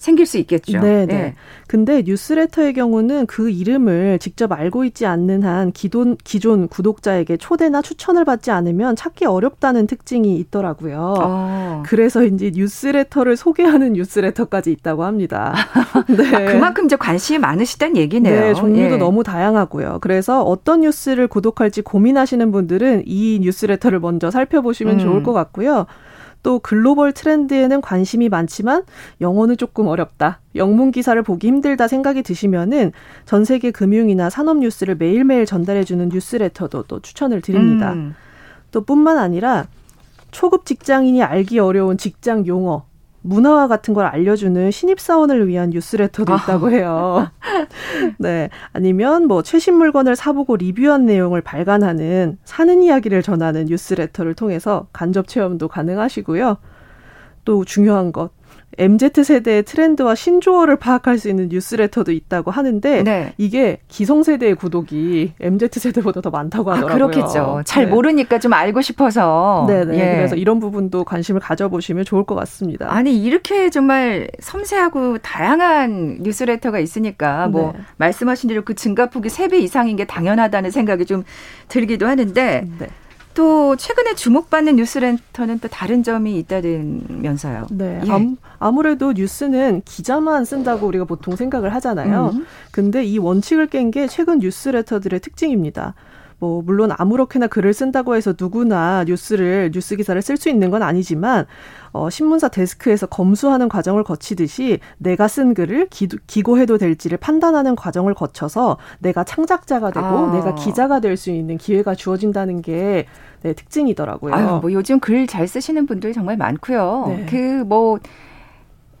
생길 0.02 0.26
수 0.26 0.36
있겠죠. 0.38 0.80
네, 0.80 1.06
네. 1.06 1.14
네. 1.14 1.34
근데 1.68 2.02
뉴스레터의 2.04 2.72
경우는 2.72 3.26
그 3.26 3.50
이름을 3.50 4.18
직접 4.18 4.50
알고 4.50 4.84
있지 4.84 5.06
않는 5.06 5.44
한 5.44 5.70
기존 5.70 6.16
기존 6.24 6.66
구독자에게 6.66 7.36
초대나 7.36 7.82
추천을 7.82 8.24
받지 8.24 8.50
않으면 8.50 8.96
찾기 8.96 9.26
어렵다는 9.26 9.86
특징이 9.86 10.36
있더라고요. 10.38 11.14
어. 11.20 11.82
그래서 11.86 12.24
이제 12.24 12.50
뉴스레터를 12.52 13.36
소개하는 13.36 13.92
뉴스레터까지 13.92 14.72
있다고 14.72 15.04
합니다. 15.04 15.54
네. 16.10 16.34
아, 16.34 16.52
그만큼 16.52 16.86
이제 16.86 16.96
관심이 16.96 17.38
많으시다는 17.38 17.96
얘기네요. 17.96 18.40
네, 18.40 18.54
종류도 18.54 18.94
예. 18.96 18.98
너무 18.98 19.22
다양하고요. 19.22 19.98
그래서 20.00 20.42
어떤 20.42 20.80
뉴스를 20.80 21.28
구독할지 21.28 21.80
고민하시는 21.80 22.50
분들은 22.50 23.04
이 23.06 23.38
뉴스레터를 23.40 24.00
먼저 24.00 24.32
살펴보시면 24.32 24.94
음. 24.94 24.98
좋을 24.98 25.22
것 25.22 25.32
같고요. 25.32 25.86
또 26.42 26.58
글로벌 26.58 27.12
트렌드에는 27.12 27.80
관심이 27.80 28.28
많지만 28.28 28.82
영어는 29.20 29.56
조금 29.56 29.86
어렵다. 29.86 30.40
영문 30.54 30.90
기사를 30.90 31.20
보기 31.22 31.46
힘들다 31.46 31.88
생각이 31.88 32.22
드시면은 32.22 32.92
전 33.24 33.44
세계 33.44 33.70
금융이나 33.70 34.28
산업 34.30 34.58
뉴스를 34.58 34.96
매일매일 34.96 35.46
전달해 35.46 35.84
주는 35.84 36.08
뉴스레터도 36.08 36.84
또 36.84 37.00
추천을 37.00 37.40
드립니다. 37.40 37.92
음. 37.92 38.14
또 38.70 38.80
뿐만 38.82 39.18
아니라 39.18 39.66
초급 40.30 40.66
직장인이 40.66 41.22
알기 41.22 41.58
어려운 41.58 41.98
직장 41.98 42.46
용어 42.46 42.86
문화와 43.22 43.68
같은 43.68 43.94
걸 43.94 44.06
알려주는 44.06 44.70
신입사원을 44.70 45.48
위한 45.48 45.70
뉴스레터도 45.70 46.34
있다고 46.34 46.70
해요. 46.70 47.30
네. 48.18 48.50
아니면 48.72 49.26
뭐 49.26 49.42
최신 49.42 49.74
물건을 49.74 50.16
사보고 50.16 50.56
리뷰한 50.56 51.06
내용을 51.06 51.40
발간하는 51.40 52.38
사는 52.44 52.82
이야기를 52.82 53.22
전하는 53.22 53.66
뉴스레터를 53.66 54.34
통해서 54.34 54.88
간접 54.92 55.28
체험도 55.28 55.68
가능하시고요. 55.68 56.56
또 57.44 57.64
중요한 57.64 58.12
것. 58.12 58.30
MZ 58.78 59.24
세대의 59.24 59.64
트렌드와 59.64 60.14
신조어를 60.14 60.76
파악할 60.76 61.18
수 61.18 61.28
있는 61.28 61.48
뉴스레터도 61.48 62.12
있다고 62.12 62.50
하는데 62.50 63.02
네. 63.02 63.32
이게 63.38 63.78
기성세대의 63.88 64.54
구독이 64.54 65.34
MZ 65.40 65.68
세대보다 65.78 66.20
더 66.20 66.30
많다고 66.30 66.70
아, 66.70 66.76
하더라고요. 66.76 67.04
아, 67.04 67.08
그렇겠죠. 67.08 67.62
잘 67.64 67.84
네. 67.84 67.90
모르니까 67.90 68.38
좀 68.38 68.52
알고 68.52 68.80
싶어서. 68.80 69.66
네, 69.68 69.84
네. 69.84 69.98
예. 69.98 70.16
그래서 70.16 70.36
이런 70.36 70.60
부분도 70.60 71.04
관심을 71.04 71.40
가져보시면 71.40 72.04
좋을 72.04 72.24
것 72.24 72.34
같습니다. 72.34 72.92
아니 72.92 73.22
이렇게 73.22 73.70
정말 73.70 74.28
섬세하고 74.40 75.18
다양한 75.18 76.18
뉴스레터가 76.20 76.78
있으니까 76.78 77.48
뭐 77.48 77.72
네. 77.76 77.82
말씀하신 77.96 78.48
대로 78.48 78.62
그 78.62 78.74
증가폭이 78.74 79.28
3배 79.28 79.60
이상인 79.60 79.96
게 79.96 80.04
당연하다는 80.04 80.70
생각이 80.70 81.06
좀 81.06 81.24
들기도 81.68 82.06
하는데 82.06 82.64
네. 82.78 82.88
또 83.34 83.76
최근에 83.76 84.14
주목받는 84.14 84.76
뉴스렌터는 84.76 85.58
또 85.60 85.68
다른 85.68 86.02
점이 86.02 86.38
있다면서요. 86.38 87.66
네. 87.70 88.00
예. 88.06 88.36
아무래도 88.58 89.12
뉴스는 89.12 89.82
기자만 89.84 90.44
쓴다고 90.44 90.86
우리가 90.86 91.04
보통 91.04 91.36
생각을 91.36 91.74
하잖아요. 91.74 92.30
음. 92.34 92.46
근데 92.70 93.04
이 93.04 93.18
원칙을 93.18 93.66
깬 93.68 93.90
게 93.90 94.06
최근 94.06 94.38
뉴스레터들의 94.38 95.20
특징입니다. 95.20 95.94
뭐 96.38 96.62
물론 96.62 96.90
아무렇게나 96.96 97.46
글을 97.46 97.72
쓴다고 97.74 98.16
해서 98.16 98.34
누구나 98.38 99.04
뉴스를 99.04 99.70
뉴스 99.72 99.96
기사를 99.96 100.20
쓸 100.22 100.36
수 100.36 100.48
있는 100.48 100.70
건 100.70 100.82
아니지만 100.82 101.46
어 101.92 102.10
신문사 102.10 102.48
데스크에서 102.48 103.06
검수하는 103.06 103.68
과정을 103.68 104.02
거치듯이 104.04 104.80
내가 104.98 105.28
쓴 105.28 105.54
글을 105.54 105.88
기, 105.90 106.08
기고해도 106.26 106.78
될지를 106.78 107.18
판단하는 107.18 107.76
과정을 107.76 108.14
거쳐서 108.14 108.78
내가 108.98 109.24
창작자가 109.24 109.90
되고 109.90 110.06
아. 110.06 110.32
내가 110.32 110.54
기자가 110.54 111.00
될 111.00 111.16
수 111.16 111.30
있는 111.30 111.58
기회가 111.58 111.94
주어진다는 111.94 112.62
게 112.62 113.06
네, 113.42 113.52
특징이더라고요. 113.52 114.34
아유, 114.34 114.58
뭐 114.62 114.72
요즘 114.72 114.98
글 115.00 115.26
잘 115.26 115.46
쓰시는 115.46 115.86
분들이 115.86 116.12
정말 116.12 116.36
많고요. 116.36 117.04
네. 117.08 117.26
그뭐그 117.26 117.64
뭐, 117.66 117.98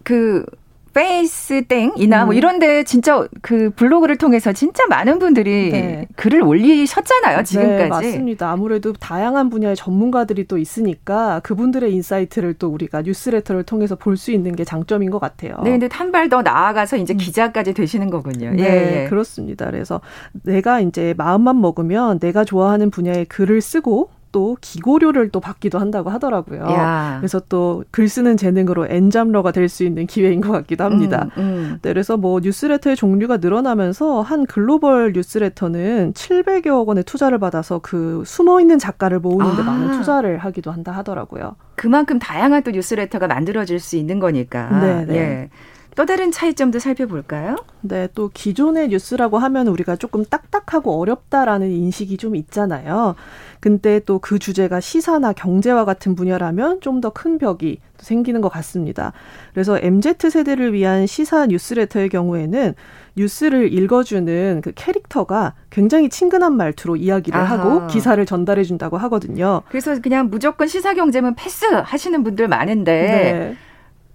그 0.04 0.44
페이스 0.92 1.62
땡이나 1.66 2.18
뭐 2.18 2.24
음. 2.24 2.26
뭐 2.26 2.34
이런데 2.34 2.84
진짜 2.84 3.26
그 3.40 3.70
블로그를 3.70 4.16
통해서 4.16 4.52
진짜 4.52 4.86
많은 4.86 5.18
분들이 5.18 5.70
네. 5.70 6.06
글을 6.16 6.42
올리셨잖아요 6.42 7.38
네, 7.38 7.44
지금까지. 7.44 7.82
네, 7.82 7.88
맞습니다. 7.88 8.50
아무래도 8.50 8.92
다양한 8.92 9.50
분야의 9.50 9.76
전문가들이 9.76 10.46
또 10.46 10.58
있으니까 10.58 11.40
그분들의 11.44 11.92
insight를 11.92 12.54
또 12.54 12.68
우리가 12.68 13.02
뉴스레터를 13.02 13.62
통해서 13.64 13.96
볼 13.96 14.16
수 14.16 14.30
있는 14.30 14.54
게 14.54 14.62
장점인 14.64 15.10
것 15.10 15.18
같아요. 15.18 15.56
네, 15.64 15.70
근데 15.70 15.88
한 15.90 16.12
발 16.12 16.28
더 16.28 16.42
나아가서 16.42 16.96
이제 16.98 17.14
음. 17.14 17.16
기자까지 17.16 17.74
되시는 17.74 18.10
거군요. 18.10 18.50
네, 18.50 18.62
예, 18.62 19.02
예. 19.04 19.08
그렇습니다. 19.08 19.66
그래서 19.66 20.00
내가 20.44 20.80
이제 20.80 21.14
마음만 21.16 21.60
먹으면 21.60 22.18
내가 22.18 22.44
좋아하는 22.44 22.90
분야의 22.90 23.24
글을 23.26 23.60
쓰고 23.60 24.10
또 24.32 24.56
기고료를 24.60 25.28
또 25.30 25.38
받기도 25.40 25.78
한다고 25.78 26.10
하더라고요. 26.10 26.62
야. 26.62 27.16
그래서 27.20 27.40
또 27.48 27.84
글 27.90 28.08
쓰는 28.08 28.36
재능으로 28.36 28.86
N잡러가 28.88 29.52
될 29.52 29.68
수 29.68 29.84
있는 29.84 30.06
기회인 30.06 30.40
것 30.40 30.50
같기도 30.52 30.84
합니다. 30.84 31.28
음, 31.38 31.42
음. 31.42 31.78
네, 31.82 31.90
그래서 31.92 32.16
뭐 32.16 32.40
뉴스레터의 32.40 32.96
종류가 32.96 33.36
늘어나면서 33.38 34.22
한 34.22 34.44
글로벌 34.46 35.12
뉴스레터는 35.14 36.12
700여억 36.14 36.86
원의 36.88 37.04
투자를 37.04 37.38
받아서 37.38 37.78
그 37.80 38.22
숨어 38.26 38.60
있는 38.60 38.78
작가를 38.78 39.20
모으는데 39.20 39.62
아. 39.62 39.64
많은 39.64 39.92
투자를 39.92 40.38
하기도 40.38 40.70
한다 40.72 40.92
하더라고요. 40.92 41.56
그만큼 41.76 42.18
다양한 42.18 42.62
또 42.64 42.70
뉴스레터가 42.70 43.26
만들어질 43.28 43.78
수 43.80 43.96
있는 43.96 44.18
거니까. 44.18 44.80
네, 44.80 45.04
네. 45.06 45.14
예. 45.16 45.50
또 45.94 46.06
다른 46.06 46.32
차이점도 46.32 46.78
살펴볼까요? 46.78 47.56
네, 47.82 48.08
또 48.14 48.30
기존의 48.32 48.88
뉴스라고 48.88 49.36
하면 49.36 49.66
우리가 49.68 49.96
조금 49.96 50.24
딱딱하고 50.24 50.98
어렵다라는 50.98 51.70
인식이 51.70 52.16
좀 52.16 52.34
있잖아요. 52.34 53.14
근데 53.60 54.00
또 54.00 54.18
그 54.18 54.38
주제가 54.38 54.80
시사나 54.80 55.32
경제와 55.34 55.84
같은 55.84 56.14
분야라면 56.14 56.80
좀 56.80 57.00
더 57.02 57.10
큰 57.10 57.36
벽이 57.36 57.78
생기는 57.98 58.40
것 58.40 58.48
같습니다. 58.48 59.12
그래서 59.52 59.78
MZ 59.80 60.14
세대를 60.30 60.72
위한 60.72 61.06
시사 61.06 61.46
뉴스레터의 61.46 62.08
경우에는 62.08 62.74
뉴스를 63.16 63.72
읽어주는 63.74 64.62
그 64.64 64.72
캐릭터가 64.74 65.52
굉장히 65.68 66.08
친근한 66.08 66.56
말투로 66.56 66.96
이야기를 66.96 67.38
아하. 67.38 67.58
하고 67.58 67.86
기사를 67.86 68.24
전달해 68.24 68.64
준다고 68.64 68.96
하거든요. 68.96 69.60
그래서 69.68 70.00
그냥 70.00 70.30
무조건 70.30 70.68
시사 70.68 70.94
경제면 70.94 71.34
패스 71.34 71.66
하시는 71.66 72.22
분들 72.24 72.48
많은데 72.48 72.92
네. 72.92 73.56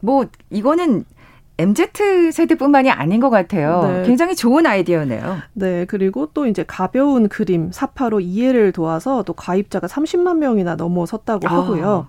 뭐 0.02 0.26
이거는 0.50 1.06
MZ 1.60 2.32
세대뿐만이 2.32 2.92
아닌 2.92 3.20
것 3.20 3.30
같아요. 3.30 3.82
네. 3.88 4.04
굉장히 4.04 4.36
좋은 4.36 4.66
아이디어네요. 4.66 5.38
네, 5.54 5.86
그리고 5.86 6.28
또 6.34 6.46
이제 6.46 6.64
가벼운 6.66 7.28
그림 7.30 7.72
사파로 7.72 8.20
이해를 8.20 8.72
도와서 8.72 9.24
또 9.24 9.34
가입자가 9.34 9.88
30만 9.88 10.38
명이나 10.38 10.76
넘어섰다고 10.76 11.48
아. 11.48 11.54
하고요. 11.54 12.08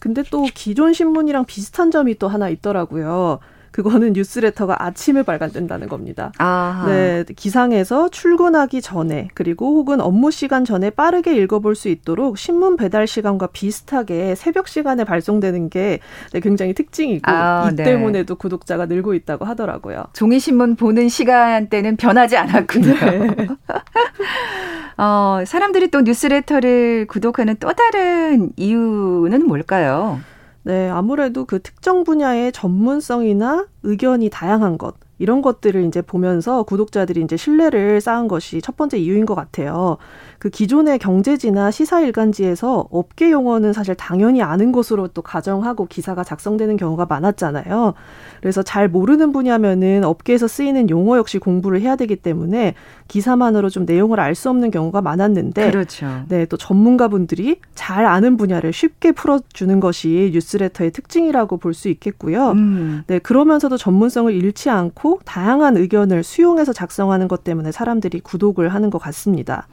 근데 0.00 0.24
또 0.30 0.46
기존 0.52 0.92
신문이랑 0.92 1.44
비슷한 1.44 1.92
점이 1.92 2.18
또 2.18 2.26
하나 2.26 2.48
있더라고요. 2.48 3.38
그거는 3.72 4.12
뉴스레터가 4.12 4.84
아침에 4.84 5.22
발간된다는 5.22 5.88
겁니다. 5.88 6.30
아하. 6.38 6.86
네, 6.86 7.24
기상에서 7.34 8.08
출근하기 8.10 8.82
전에 8.82 9.28
그리고 9.34 9.74
혹은 9.76 10.00
업무 10.00 10.30
시간 10.30 10.64
전에 10.64 10.90
빠르게 10.90 11.34
읽어볼 11.34 11.74
수 11.74 11.88
있도록 11.88 12.38
신문 12.38 12.76
배달 12.76 13.06
시간과 13.06 13.48
비슷하게 13.48 14.34
새벽 14.34 14.68
시간에 14.68 15.04
발송되는 15.04 15.70
게 15.70 15.98
네, 16.32 16.40
굉장히 16.40 16.74
특징이고 16.74 17.30
아, 17.30 17.70
이 17.72 17.76
네. 17.76 17.84
때문에도 17.84 18.36
구독자가 18.36 18.86
늘고 18.86 19.14
있다고 19.14 19.44
하더라고요. 19.46 20.04
종이 20.12 20.38
신문 20.38 20.76
보는 20.76 21.08
시간대는 21.08 21.96
변하지 21.96 22.36
않았군요. 22.36 22.94
네. 22.94 23.48
어, 24.98 25.42
사람들이 25.46 25.90
또 25.90 26.02
뉴스레터를 26.02 27.06
구독하는 27.08 27.56
또 27.58 27.72
다른 27.72 28.50
이유는 28.56 29.46
뭘까요? 29.46 30.20
네, 30.64 30.88
아무래도 30.88 31.44
그 31.44 31.60
특정 31.60 32.04
분야의 32.04 32.52
전문성이나 32.52 33.66
의견이 33.82 34.30
다양한 34.30 34.78
것, 34.78 34.94
이런 35.18 35.42
것들을 35.42 35.84
이제 35.84 36.02
보면서 36.02 36.62
구독자들이 36.62 37.20
이제 37.22 37.36
신뢰를 37.36 38.00
쌓은 38.00 38.28
것이 38.28 38.60
첫 38.60 38.76
번째 38.76 38.98
이유인 38.98 39.26
것 39.26 39.34
같아요. 39.34 39.98
그 40.42 40.50
기존의 40.50 40.98
경제지나 40.98 41.70
시사 41.70 42.00
일간지에서 42.00 42.88
업계 42.90 43.30
용어는 43.30 43.72
사실 43.72 43.94
당연히 43.94 44.42
아는 44.42 44.72
것으로 44.72 45.06
또 45.06 45.22
가정하고 45.22 45.86
기사가 45.86 46.24
작성되는 46.24 46.76
경우가 46.76 47.06
많았잖아요. 47.06 47.94
그래서 48.40 48.60
잘 48.64 48.88
모르는 48.88 49.30
분야면은 49.30 50.02
업계에서 50.02 50.48
쓰이는 50.48 50.90
용어 50.90 51.16
역시 51.16 51.38
공부를 51.38 51.80
해야 51.80 51.94
되기 51.94 52.16
때문에 52.16 52.74
기사만으로 53.06 53.70
좀 53.70 53.84
내용을 53.84 54.18
알 54.18 54.34
수 54.34 54.50
없는 54.50 54.72
경우가 54.72 55.00
많았는데 55.00 55.70
그렇죠. 55.70 56.24
네, 56.28 56.44
또 56.46 56.56
전문가분들이 56.56 57.60
잘 57.76 58.04
아는 58.04 58.36
분야를 58.36 58.72
쉽게 58.72 59.12
풀어 59.12 59.38
주는 59.52 59.78
것이 59.78 60.32
뉴스레터의 60.34 60.90
특징이라고 60.90 61.58
볼 61.58 61.72
수 61.72 61.88
있겠고요. 61.88 62.50
음. 62.50 63.04
네, 63.06 63.20
그러면서도 63.20 63.76
전문성을 63.76 64.34
잃지 64.34 64.70
않고 64.70 65.20
다양한 65.24 65.76
의견을 65.76 66.24
수용해서 66.24 66.72
작성하는 66.72 67.28
것 67.28 67.44
때문에 67.44 67.70
사람들이 67.70 68.18
구독을 68.18 68.70
하는 68.70 68.90
것 68.90 68.98
같습니다. 68.98 69.68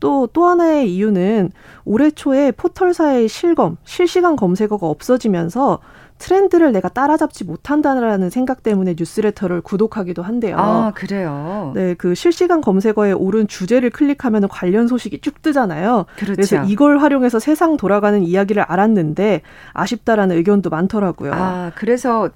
또, 0.00 0.28
또 0.32 0.46
하나의 0.46 0.94
이유는 0.94 1.50
올해 1.84 2.10
초에 2.10 2.52
포털사의 2.52 3.28
실검, 3.28 3.76
실시간 3.84 4.36
검색어가 4.36 4.86
없어지면서 4.86 5.80
트렌드를 6.18 6.72
내가 6.72 6.88
따라잡지 6.88 7.44
못한다는 7.44 8.28
생각 8.28 8.62
때문에 8.62 8.94
뉴스레터를 8.98 9.60
구독하기도 9.60 10.22
한대요. 10.22 10.56
아, 10.58 10.92
그래요? 10.94 11.72
네, 11.74 11.94
그 11.94 12.14
실시간 12.14 12.60
검색어에 12.60 13.12
오른 13.12 13.46
주제를 13.46 13.90
클릭하면 13.90 14.48
관련 14.48 14.88
소식이 14.88 15.20
쭉 15.20 15.40
뜨잖아요. 15.42 16.06
그렇죠. 16.16 16.34
그래서 16.34 16.64
이걸 16.64 16.98
활용해서 16.98 17.38
세상 17.38 17.76
돌아가는 17.76 18.20
이야기를 18.20 18.62
알았는데 18.62 19.42
아쉽다라는 19.72 20.36
의견도 20.36 20.70
많더라고요. 20.70 21.32
아, 21.34 21.70
그래서 21.76 22.30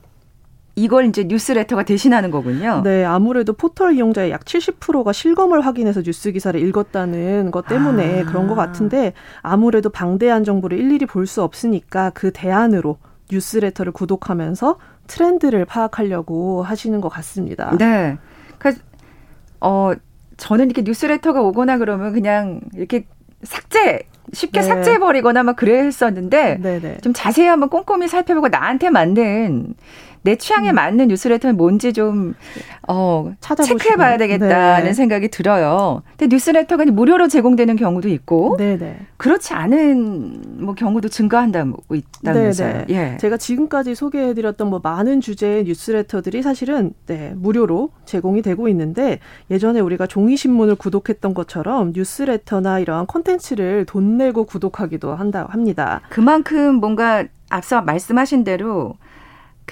이걸 0.74 1.06
이제 1.06 1.24
뉴스레터가 1.24 1.82
대신하는 1.82 2.30
거군요. 2.30 2.80
네, 2.82 3.04
아무래도 3.04 3.52
포털 3.52 3.94
이용자의 3.94 4.30
약 4.30 4.44
70%가 4.44 5.12
실검을 5.12 5.60
확인해서 5.60 6.02
뉴스 6.02 6.32
기사를 6.32 6.58
읽었다는 6.60 7.50
것 7.50 7.66
때문에 7.66 8.22
아. 8.22 8.24
그런 8.24 8.46
것 8.48 8.54
같은데 8.54 9.12
아무래도 9.42 9.90
방대한 9.90 10.44
정보를 10.44 10.78
일일이 10.78 11.06
볼 11.06 11.26
수 11.26 11.42
없으니까 11.42 12.10
그 12.10 12.30
대안으로 12.32 12.98
뉴스레터를 13.30 13.92
구독하면서 13.92 14.76
트렌드를 15.06 15.64
파악하려고 15.64 16.62
하시는 16.62 17.00
것 17.00 17.08
같습니다. 17.08 17.74
네. 17.78 18.18
그 18.58 18.74
어, 19.60 19.92
저는 20.36 20.66
이렇게 20.66 20.82
뉴스레터가 20.82 21.40
오거나 21.40 21.78
그러면 21.78 22.12
그냥 22.12 22.60
이렇게 22.74 23.06
삭제 23.44 24.00
쉽게 24.32 24.60
네. 24.60 24.66
삭제해 24.66 24.98
버리거나 24.98 25.42
막 25.42 25.56
그랬었는데. 25.56 26.58
좀 27.02 27.12
자세히 27.12 27.46
한번 27.46 27.68
꼼꼼히 27.68 28.08
살펴보고 28.08 28.48
나한테 28.48 28.90
맞는 28.90 29.74
내 30.22 30.36
취향에 30.36 30.70
음. 30.70 30.76
맞는 30.76 31.08
뉴스레터는 31.08 31.56
뭔지 31.56 31.92
좀, 31.92 32.34
어, 32.88 33.32
찾아보시고. 33.40 33.78
체크해 33.78 33.96
봐야 33.96 34.16
되겠다는 34.16 34.84
네. 34.84 34.92
생각이 34.92 35.28
들어요. 35.28 36.02
근데 36.16 36.34
뉴스레터가 36.34 36.84
무료로 36.84 37.28
제공되는 37.28 37.76
경우도 37.76 38.08
있고, 38.08 38.56
네네. 38.56 38.98
그렇지 39.16 39.54
않은 39.54 40.42
뭐 40.64 40.74
경우도 40.74 41.08
증가한다고 41.08 41.94
있다면서요. 41.94 42.84
예. 42.90 43.16
제가 43.20 43.36
지금까지 43.36 43.94
소개해 43.94 44.34
드렸던 44.34 44.68
뭐 44.68 44.80
많은 44.82 45.20
주제의 45.20 45.64
뉴스레터들이 45.64 46.42
사실은 46.42 46.92
네, 47.06 47.32
무료로 47.36 47.90
제공이 48.04 48.42
되고 48.42 48.68
있는데 48.68 49.18
예전에 49.50 49.80
우리가 49.80 50.06
종이 50.06 50.36
신문을 50.36 50.76
구독했던 50.76 51.34
것처럼 51.34 51.92
뉴스레터나 51.94 52.78
이러한 52.80 53.06
콘텐츠를 53.06 53.84
돈 53.86 54.16
내고 54.16 54.44
구독하기도 54.44 55.14
한다 55.14 55.46
합니다. 55.50 56.00
그만큼 56.10 56.76
뭔가 56.76 57.24
앞서 57.50 57.82
말씀하신 57.82 58.44
대로 58.44 58.94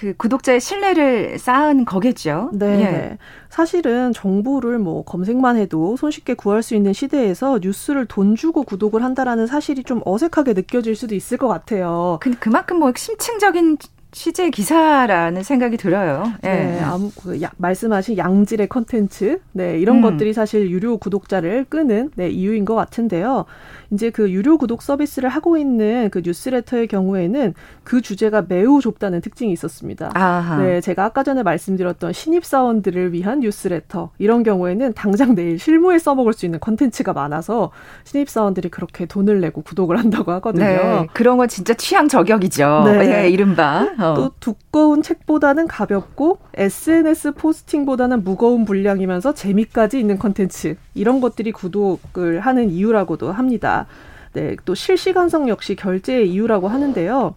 그 0.01 0.15
구독자의 0.17 0.61
신뢰를 0.61 1.39
쌓은 1.39 1.85
거겠죠. 1.85 2.49
네. 2.55 2.67
예. 2.81 3.19
사실은 3.51 4.15
정보를 4.15 4.79
뭐 4.79 5.05
검색만 5.05 5.59
해도 5.59 5.95
손쉽게 5.99 6.35
구할 6.35 6.63
수 6.63 6.75
있는 6.75 6.95
시대에서 6.95 7.59
뉴스를 7.61 8.07
돈 8.07 8.35
주고 8.35 8.63
구독을 8.63 9.05
한다라는 9.05 9.47
사실이 9.47 9.85
좀 9.85 10.01
어색하게 10.07 10.55
느껴질 10.55 10.97
수도 10.97 11.15
있을 11.15 11.37
것 11.37 11.49
같아요. 11.49 12.17
근데 12.23 12.39
그만큼 12.39 12.79
뭐 12.79 12.91
심층적인 12.97 13.77
취재 14.13 14.51
기사라는 14.51 15.43
생각이 15.43 15.77
들어요. 15.77 16.25
예. 16.45 16.49
네, 16.49 16.81
아무 16.81 17.13
그 17.23 17.41
야, 17.43 17.51
말씀하신 17.59 18.17
양질의 18.17 18.69
컨텐츠, 18.69 19.41
네 19.53 19.79
이런 19.79 19.99
음. 19.99 20.03
것들이 20.03 20.33
사실 20.33 20.71
유료 20.71 20.97
구독자를 20.97 21.67
끄는 21.69 22.11
네, 22.17 22.29
이유인 22.29 22.65
것 22.65 22.75
같은데요. 22.75 23.45
이제 23.91 24.11
그 24.11 24.31
유료 24.31 24.57
구독 24.59 24.83
서비스를 24.83 25.29
하고 25.29 25.57
있는 25.57 26.09
그 26.11 26.23
뉴스레터의 26.25 26.87
경우에는 26.87 27.55
그 27.85 28.01
주제가 28.01 28.45
매우 28.49 28.81
좁다는 28.81 29.21
특징이 29.21 29.53
있었습니다. 29.53 30.11
아하. 30.15 30.63
네, 30.63 30.81
제가 30.81 31.05
아까 31.05 31.23
전에 31.23 31.43
말씀드렸던 31.43 32.13
신입 32.13 32.45
사원들을 32.45 33.13
위한 33.13 33.41
뉴스레터 33.41 34.11
이런 34.19 34.43
경우에는 34.43 34.93
당장 34.95 35.35
내일 35.35 35.59
실무에 35.59 35.99
써먹을 35.99 36.33
수 36.33 36.47
있는 36.47 36.61
컨텐츠가 36.61 37.13
많아서 37.13 37.71
신입 38.05 38.29
사원들이 38.29 38.69
그렇게 38.69 39.07
돈을 39.07 39.41
내고 39.41 39.63
구독을 39.63 39.99
한다고 39.99 40.33
하거든요. 40.33 40.65
네, 40.65 41.07
그런 41.13 41.37
건 41.37 41.49
진짜 41.49 41.75
취향 41.75 42.09
저격이죠. 42.09 42.83
네, 42.87 43.25
예, 43.25 43.29
이른바 43.29 43.89
어. 43.99 44.15
또 44.15 44.31
두꺼운 44.41 45.03
책보다는 45.03 45.67
가볍고 45.67 46.39
SNS 46.61 47.33
포스팅보다는 47.33 48.23
무거운 48.23 48.67
분량이면서 48.67 49.33
재미까지 49.33 49.99
있는 49.99 50.19
컨텐츠 50.19 50.77
이런 50.95 51.23
것들이 51.23 51.53
구독을 51.53 52.41
하는 52.41 52.69
이유라고도 52.69 53.33
합니다. 53.33 53.87
네, 54.35 54.57
또 54.67 54.75
실시간성 54.75 55.49
역시 55.49 55.75
결제의 55.75 56.31
이유라고 56.31 56.69
하는데요. 56.69 57.35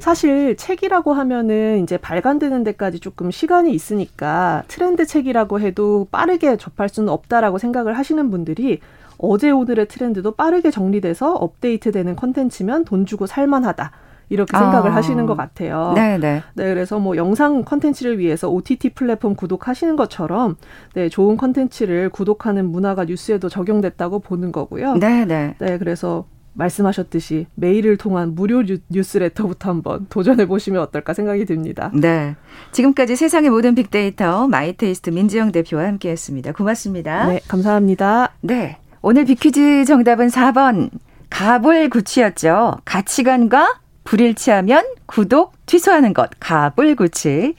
사실 0.00 0.56
책이라고 0.56 1.12
하면은 1.12 1.84
이제 1.84 1.96
발간되는 1.96 2.64
데까지 2.64 2.98
조금 2.98 3.30
시간이 3.30 3.72
있으니까 3.72 4.64
트렌드 4.66 5.06
책이라고 5.06 5.60
해도 5.60 6.08
빠르게 6.10 6.56
접할 6.56 6.88
수는 6.88 7.10
없다라고 7.10 7.58
생각을 7.58 7.96
하시는 7.96 8.28
분들이 8.28 8.80
어제 9.18 9.52
오늘의 9.52 9.86
트렌드도 9.86 10.32
빠르게 10.32 10.72
정리돼서 10.72 11.32
업데이트되는 11.32 12.16
컨텐츠면 12.16 12.86
돈 12.86 13.06
주고 13.06 13.28
살만하다. 13.28 13.92
이렇게 14.28 14.56
생각을 14.56 14.90
아. 14.90 14.94
하시는 14.94 15.26
것 15.26 15.36
같아요. 15.36 15.92
네, 15.94 16.18
네. 16.18 16.42
네, 16.54 16.64
그래서 16.74 16.98
뭐 16.98 17.16
영상 17.16 17.64
컨텐츠를 17.64 18.18
위해서 18.18 18.48
OTT 18.48 18.90
플랫폼 18.90 19.34
구독하시는 19.34 19.96
것처럼 19.96 20.56
네, 20.94 21.08
좋은 21.08 21.36
컨텐츠를 21.36 22.10
구독하는 22.10 22.66
문화가 22.66 23.04
뉴스에도 23.04 23.48
적용됐다고 23.48 24.20
보는 24.20 24.52
거고요. 24.52 24.94
네, 24.94 25.24
네. 25.24 25.54
네, 25.58 25.78
그래서 25.78 26.24
말씀하셨듯이 26.54 27.46
메일을 27.54 27.96
통한 27.96 28.34
무료 28.34 28.62
뉴스레터부터 28.88 29.70
한번 29.70 30.06
도전해 30.08 30.46
보시면 30.46 30.80
어떨까 30.82 31.12
생각이 31.12 31.44
듭니다. 31.44 31.90
네. 31.92 32.36
지금까지 32.72 33.16
세상의 33.16 33.50
모든 33.50 33.74
빅데이터 33.74 34.46
마이테이스트 34.48 35.10
민지영 35.10 35.52
대표와 35.52 35.84
함께 35.84 36.10
했습니다. 36.10 36.52
고맙습니다. 36.52 37.26
네, 37.26 37.40
감사합니다. 37.48 38.32
네. 38.40 38.78
오늘 39.02 39.24
빅퀴즈 39.24 39.84
정답은 39.84 40.28
4번 40.28 40.90
가불구취였죠. 41.28 42.76
가치관과 42.84 43.80
불일치하면 44.04 44.84
구독 45.06 45.52
취소하는 45.66 46.14
것 46.14 46.30
가불구취. 46.40 47.54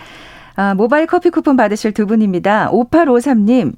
아, 0.56 0.74
모바일 0.74 1.06
커피 1.06 1.30
쿠폰 1.30 1.58
받으실 1.58 1.92
두 1.92 2.06
분입니다. 2.06 2.70
5853님. 2.72 3.74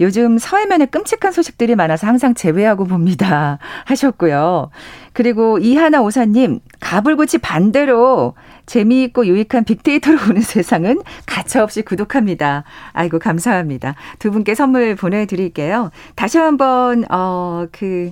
요즘 0.00 0.38
사회면에 0.38 0.86
끔찍한 0.86 1.30
소식들이 1.30 1.76
많아서 1.76 2.06
항상 2.06 2.34
제외하고 2.34 2.84
봅니다. 2.86 3.58
하셨고요. 3.84 4.70
그리고 5.12 5.58
이하나 5.58 6.00
오사님, 6.00 6.60
가불구취 6.80 7.38
반대로 7.38 8.34
재미있고 8.64 9.26
유익한 9.26 9.64
빅데이터로 9.64 10.16
보는 10.24 10.40
세상은 10.40 11.02
가차없이 11.26 11.82
구독합니다. 11.82 12.64
아이고, 12.92 13.18
감사합니다. 13.18 13.94
두 14.18 14.30
분께 14.30 14.54
선물 14.54 14.96
보내드릴게요. 14.96 15.90
다시 16.14 16.38
한 16.38 16.56
번, 16.56 17.04
어, 17.10 17.66
그, 17.70 18.10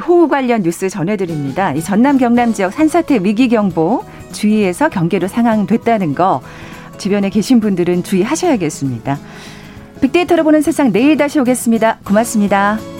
호우 0.00 0.28
관련 0.28 0.62
뉴스 0.62 0.88
전해드립니다. 0.88 1.72
이 1.72 1.82
전남 1.82 2.18
경남 2.18 2.52
지역 2.52 2.72
산사태 2.72 3.20
위기 3.22 3.48
경보 3.48 4.04
주의해서 4.32 4.88
경계로 4.88 5.28
상황됐다는 5.28 6.14
거. 6.14 6.40
주변에 6.98 7.30
계신 7.30 7.60
분들은 7.60 8.02
주의하셔야겠습니다. 8.02 9.18
빅데이터로 10.00 10.44
보는 10.44 10.62
세상 10.62 10.92
내일 10.92 11.16
다시 11.16 11.38
오겠습니다. 11.40 11.98
고맙습니다. 12.04 12.95